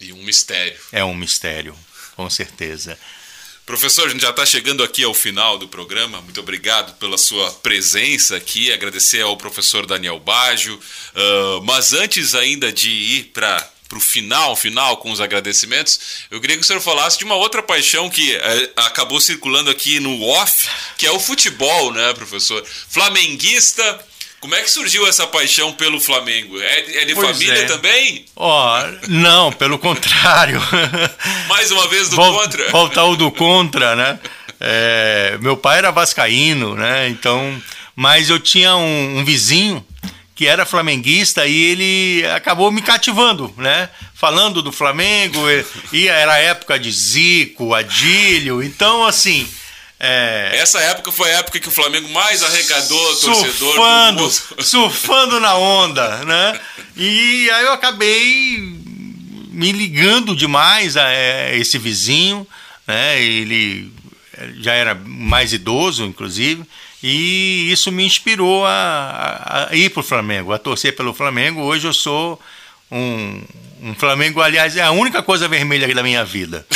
[0.00, 0.78] E um mistério.
[0.92, 1.76] É um mistério,
[2.14, 2.96] com certeza.
[3.68, 6.22] Professor, a gente já está chegando aqui ao final do programa.
[6.22, 8.72] Muito obrigado pela sua presença aqui.
[8.72, 10.74] Agradecer ao professor Daniel Baggio.
[10.74, 16.00] Uh, mas antes ainda de ir para para o final, final com os agradecimentos,
[16.30, 19.98] eu queria que o senhor falasse de uma outra paixão que é, acabou circulando aqui
[19.98, 22.64] no off, que é o futebol, né, professor?
[22.88, 23.82] Flamenguista.
[24.40, 26.60] Como é que surgiu essa paixão pelo Flamengo?
[26.60, 27.66] É, é de pois família é.
[27.66, 28.24] também?
[28.36, 30.60] Ó, oh, não, pelo contrário.
[31.48, 32.70] Mais uma vez do Vol contra?
[32.70, 34.18] Voltar o do contra, né?
[34.60, 37.08] É, meu pai era vascaíno, né?
[37.08, 37.60] Então,
[37.96, 39.84] mas eu tinha um, um vizinho
[40.36, 43.90] que era flamenguista e ele acabou me cativando, né?
[44.14, 45.38] Falando do Flamengo,
[45.92, 49.48] e, era a época de Zico, Adílio, então assim.
[50.00, 50.50] É...
[50.54, 54.62] Essa época foi a época que o Flamengo mais arrecadou surfando, torcedor.
[54.64, 56.60] Surfando na onda, né?
[56.96, 58.58] E aí eu acabei
[59.50, 62.46] me ligando demais a, a esse vizinho,
[62.86, 63.20] né?
[63.20, 63.92] Ele
[64.60, 66.64] já era mais idoso, inclusive.
[67.02, 71.60] E isso me inspirou a, a ir para o Flamengo, a torcer pelo Flamengo.
[71.60, 72.40] Hoje eu sou
[72.90, 73.42] um,
[73.82, 76.66] um Flamengo, aliás, é a única coisa vermelha da minha vida.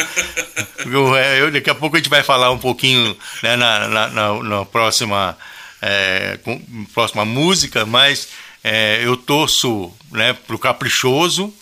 [0.86, 4.08] eu, é, eu, daqui a pouco a gente vai falar um pouquinho né, na, na,
[4.08, 5.36] na, na, próxima,
[5.80, 6.60] é, com,
[6.94, 8.28] próxima música, mas
[8.62, 11.52] é, eu torço né, para o Caprichoso,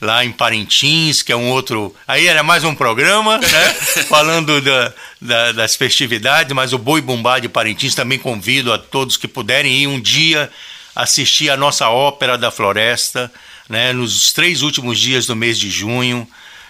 [0.00, 1.94] lá em Parintins, que é um outro.
[2.06, 3.74] Aí era mais um programa, né?
[4.08, 9.16] Falando da, da, das festividades, mas o Boi Bumbá de Parintins também convido a todos
[9.16, 10.50] que puderem ir um dia
[10.94, 13.32] assistir a nossa ópera da floresta,
[13.68, 16.28] né, nos três últimos dias do mês de junho,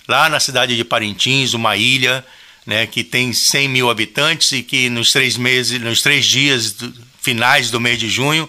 [0.09, 2.25] lá na cidade de Parintins, uma ilha,
[2.67, 6.95] né, que tem 100 mil habitantes e que nos três meses, nos três dias do,
[7.21, 8.49] finais do mês de junho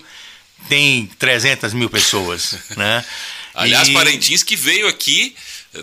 [0.70, 3.06] tem 300 mil pessoas, né?
[3.54, 3.94] Aliás, e...
[3.94, 5.36] Parintins que veio aqui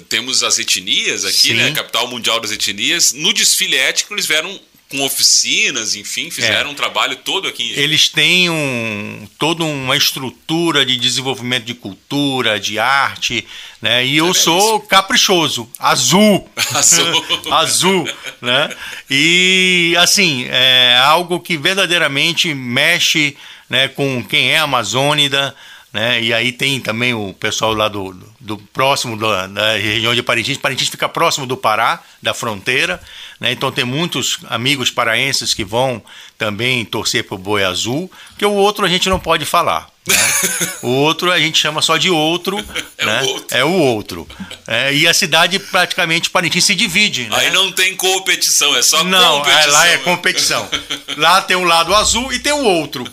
[0.09, 1.55] temos as etnias aqui, Sim.
[1.55, 1.73] né?
[1.73, 3.13] Capital Mundial das Etnias.
[3.13, 4.61] No desfile ético, eles vieram
[4.93, 6.73] com oficinas, enfim, fizeram é.
[6.73, 7.73] um trabalho todo aqui.
[7.75, 13.47] Eles têm um, toda uma estrutura de desenvolvimento de cultura, de arte,
[13.81, 14.05] né?
[14.05, 14.87] E é eu sou isso.
[14.87, 18.09] caprichoso, azul, azul, azul,
[18.43, 18.69] né?
[19.09, 23.35] E assim é algo que verdadeiramente mexe,
[23.71, 25.57] né, com quem é amazônida
[25.93, 26.23] né?
[26.23, 30.23] E aí tem também o pessoal lá do, do, do próximo da, da, região de
[30.23, 30.57] Parintins.
[30.57, 33.01] Parintins fica próximo do Pará, da fronteira,
[33.39, 33.53] né?
[33.53, 36.03] Então tem muitos amigos paraenses que vão
[36.39, 39.91] também torcer pro Boi Azul, que o outro a gente não pode falar.
[40.07, 40.17] Né?
[40.83, 42.59] o outro a gente chama só de outro,
[42.97, 43.23] é, né?
[43.23, 43.57] o, outro.
[43.59, 44.29] é o outro.
[44.67, 47.29] É, e a cidade praticamente Parintins se divide.
[47.29, 47.37] Né?
[47.37, 49.67] Aí não tem competição, é só não, competição.
[49.67, 50.69] Não, lá é competição.
[51.19, 53.07] lá tem o lado azul e tem o outro,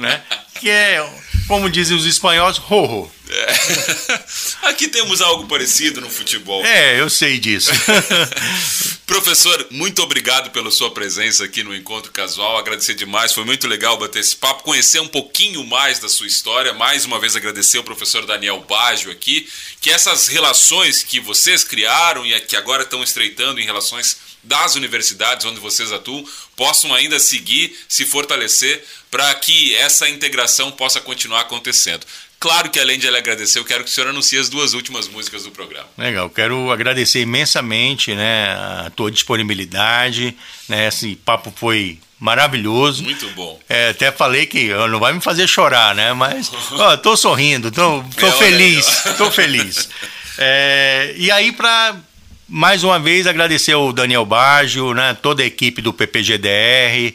[0.00, 0.22] né?
[0.58, 3.10] Que é como dizem os espanhóis, rorro.
[3.32, 4.68] É.
[4.68, 6.64] Aqui temos algo parecido no futebol.
[6.64, 7.70] É, eu sei disso.
[9.06, 12.56] Professor, muito obrigado pela sua presença aqui no Encontro Casual.
[12.56, 16.72] Agradecer demais, foi muito legal bater esse papo, conhecer um pouquinho mais da sua história.
[16.72, 19.46] Mais uma vez agradecer ao professor Daniel Baggio aqui,
[19.82, 25.46] que essas relações que vocês criaram e que agora estão estreitando em relações das universidades
[25.46, 26.24] onde vocês atuam
[26.56, 32.06] possam ainda seguir, se fortalecer para que essa integração possa continuar acontecendo.
[32.42, 35.06] Claro que além de ele agradecer, eu quero que o senhor anuncie as duas últimas
[35.06, 35.86] músicas do programa.
[35.96, 38.50] Legal, quero agradecer imensamente né,
[38.84, 40.36] a tua disponibilidade.
[40.68, 43.04] Né, esse papo foi maravilhoso.
[43.04, 43.60] Muito bom.
[43.68, 46.12] É, até falei que não vai me fazer chorar, né?
[46.14, 49.88] Mas ó, tô sorrindo, tô, tô é, feliz, tô feliz.
[50.36, 51.94] É, e aí, para
[52.48, 57.14] mais uma vez agradecer ao Daniel Baggio, né, toda a equipe do PPGDR,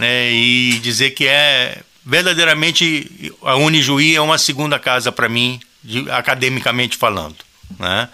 [0.00, 6.10] né, e dizer que é verdadeiramente a Unijuí é uma segunda casa para mim, de,
[6.10, 7.36] academicamente falando.
[7.78, 8.08] Né.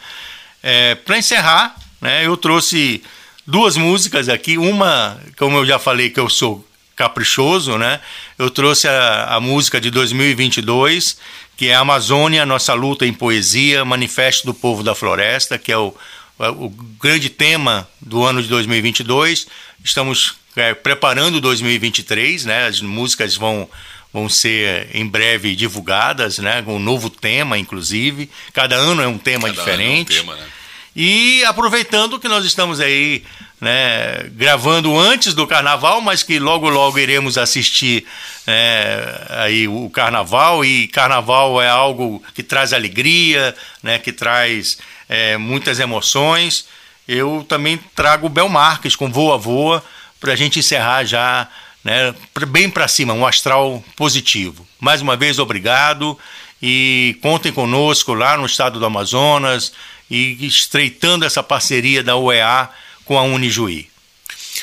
[0.63, 3.03] É, para encerrar, né, eu trouxe
[3.47, 7.99] duas músicas aqui, uma, como eu já falei que eu sou caprichoso, né?
[8.39, 11.17] Eu trouxe a, a música de 2022,
[11.57, 15.95] que é Amazônia, Nossa Luta em Poesia, Manifesto do Povo da Floresta, que é o,
[16.39, 16.69] o
[17.01, 19.47] grande tema do ano de 2022.
[19.83, 22.67] Estamos é, preparando 2023, né?
[22.67, 23.69] As músicas vão
[24.13, 26.63] vão ser em breve divulgadas, né?
[26.63, 28.29] Com um novo tema, inclusive.
[28.53, 30.19] Cada ano é um tema Cada diferente.
[30.19, 30.47] É um tema, né?
[30.95, 33.23] E aproveitando que nós estamos aí,
[33.61, 38.05] né, gravando antes do Carnaval, mas que logo logo iremos assistir
[38.45, 38.97] né,
[39.29, 44.79] aí o Carnaval e Carnaval é algo que traz alegria, né, que traz
[45.09, 46.67] é, muitas emoções.
[47.07, 49.85] Eu também trago o Bel Marques com Voa Voa
[50.21, 51.49] para a gente encerrar já
[51.83, 52.15] né,
[52.49, 54.67] bem para cima, um astral positivo.
[54.79, 56.17] Mais uma vez, obrigado
[56.63, 59.73] e contem conosco lá no estado do Amazonas
[60.11, 62.69] e estreitando essa parceria da UEA
[63.05, 63.90] com a Unijuí.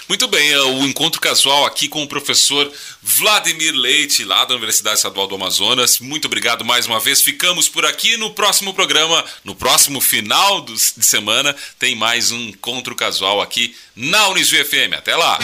[0.07, 2.71] Muito bem, é o encontro casual aqui com o professor
[3.01, 5.99] Vladimir Leite, lá da Universidade Estadual do Amazonas.
[5.99, 7.21] Muito obrigado mais uma vez.
[7.21, 12.95] Ficamos por aqui no próximo programa, no próximo final de semana, tem mais um encontro
[12.95, 14.93] casual aqui na Unisv FM.
[14.95, 15.39] Até lá!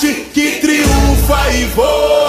[0.00, 2.28] Arte que triunfa e voa.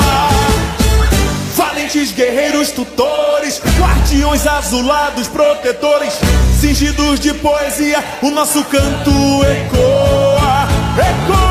[1.55, 6.13] Valentes guerreiros tutores, guardiões azulados, protetores,
[6.59, 9.11] cingidos de poesia, o nosso canto
[9.43, 10.67] ecoa,
[10.97, 11.50] ecoa.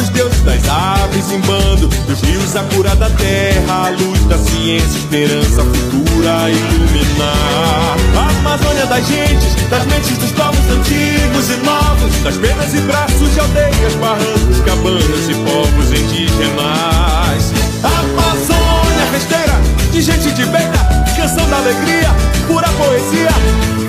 [0.00, 4.38] Dos deuses, das aves em bando, dos rios, a cura da terra, a luz da
[4.38, 7.96] ciência, esperança futura iluminar.
[8.16, 13.32] A Amazônia das gentes, das mentes dos povos antigos e novos, das penas e braços
[13.34, 17.52] de aldeias, barrancos, cabanas e povos indígenas.
[17.84, 19.60] Amazônia festeira,
[19.92, 22.08] de gente de beira, canção da alegria,
[22.46, 23.30] pura poesia,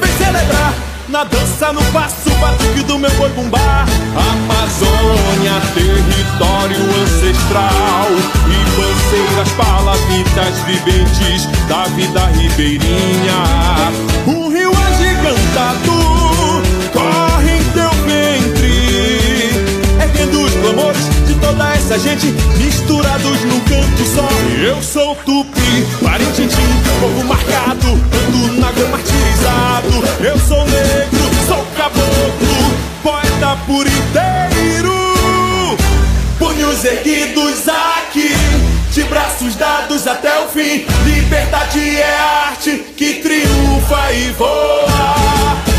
[0.01, 3.85] vem celebrar na dança, no passo, batuque do meu boi bumbá
[4.15, 8.07] Amazônia, território ancestral
[8.47, 13.43] Ribanceiras, palafitas viventes da vida ribeirinha.
[14.25, 15.91] Um rio agigantado
[16.93, 19.49] corre em teu ventre
[20.01, 22.27] Erguendo os clamores de toda essa gente
[22.57, 24.27] Misturados num canto só.
[24.63, 26.55] Eu sou Tupi, Parintintim,
[27.01, 32.71] povo marcado Ando na martirizado Eu sou negro, sou caboclo
[33.03, 35.77] Poeta por inteiro.
[36.39, 38.31] Punhos erguidos aqui
[38.93, 40.85] De braços dados até o fim.
[41.05, 45.70] Liberdade é arte que triunfa e voa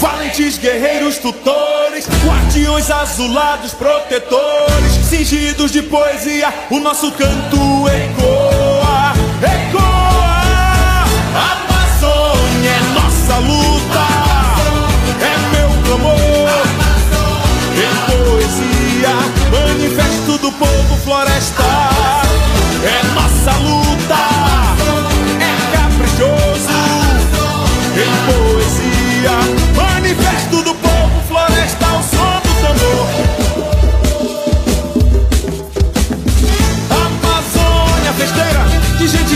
[0.00, 10.44] Valentes guerreiros tutores, guardiões azulados protetores, cingidos de poesia, o nosso canto ecoa, ecoa.
[11.34, 14.06] Amazônia é nossa luta,
[15.20, 16.68] é meu clamor.
[17.74, 19.14] Em poesia,
[19.50, 21.64] manifesto do povo floresta,
[22.84, 23.87] é nossa luta,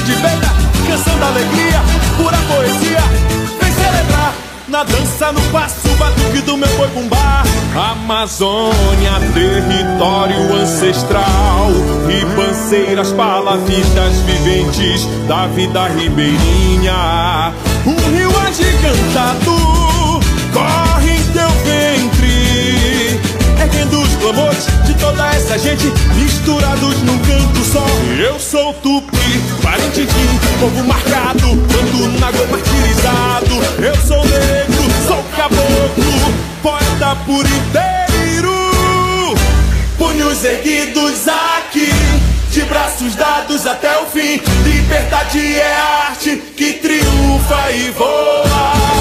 [0.04, 0.52] de beira,
[0.86, 1.80] canção alegria,
[2.16, 3.00] pura poesia,
[3.60, 4.34] vem celebrar.
[4.68, 7.42] Na dança, no passo, batuque do meu boi bumbá
[7.74, 11.68] Amazônia, território ancestral
[12.06, 17.52] Ribanceiras, palafitas viventes da vida ribeirinha.
[17.84, 20.20] Um rio agigantado
[20.52, 23.20] corre em teu ventre
[23.60, 27.86] Erguendo os clamores de toda essa gente Misturados num canto só.
[28.18, 28.74] Eu sou
[29.72, 33.82] Tupi, Parintintim Povo marcado, ando na água martirizado.
[33.82, 38.52] Eu sou negro, sou caboclo Poeta por inteiro.
[39.98, 41.88] Punhos erguidos aqui
[42.50, 44.40] De braços dados até o fim.
[44.64, 45.76] Liberdade é
[46.08, 48.92] arte que triunfa e voa.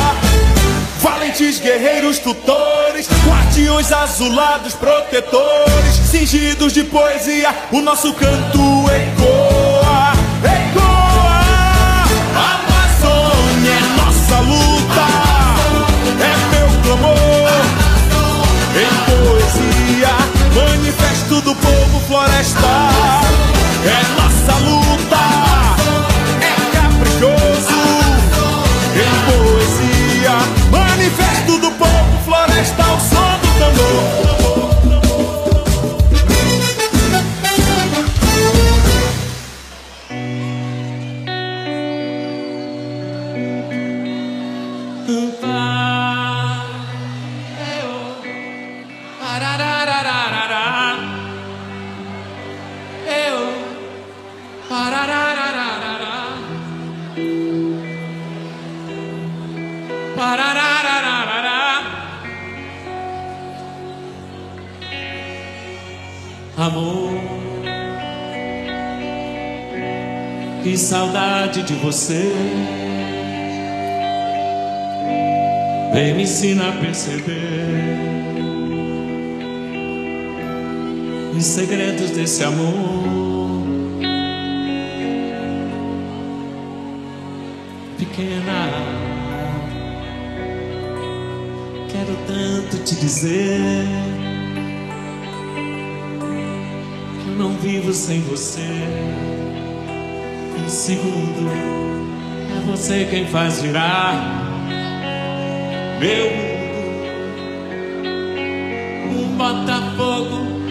[1.02, 9.11] Valentes guerreiros tutores, guardiões azulados protetores, cingidos de poesia, o nosso canto ecoa,
[21.40, 23.22] do povo florestal,
[23.86, 24.21] é
[70.92, 72.34] saudade de você.
[75.94, 77.66] Vem me ensinar a perceber
[81.34, 83.64] os segredos desse amor.
[87.98, 88.70] Pequena,
[91.90, 93.86] quero tanto te dizer.
[97.24, 99.31] que eu não vivo sem você.
[100.68, 104.16] Segundo, é você quem faz girar
[106.00, 106.52] meu mundo.
[109.12, 110.62] Um Botafogo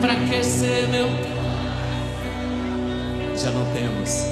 [0.00, 1.08] pra aquecer meu.
[3.36, 4.24] Já não temos.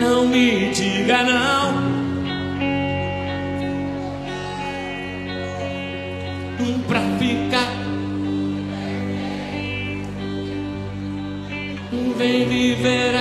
[0.00, 1.89] Não me diga não.
[12.80, 13.19] Vem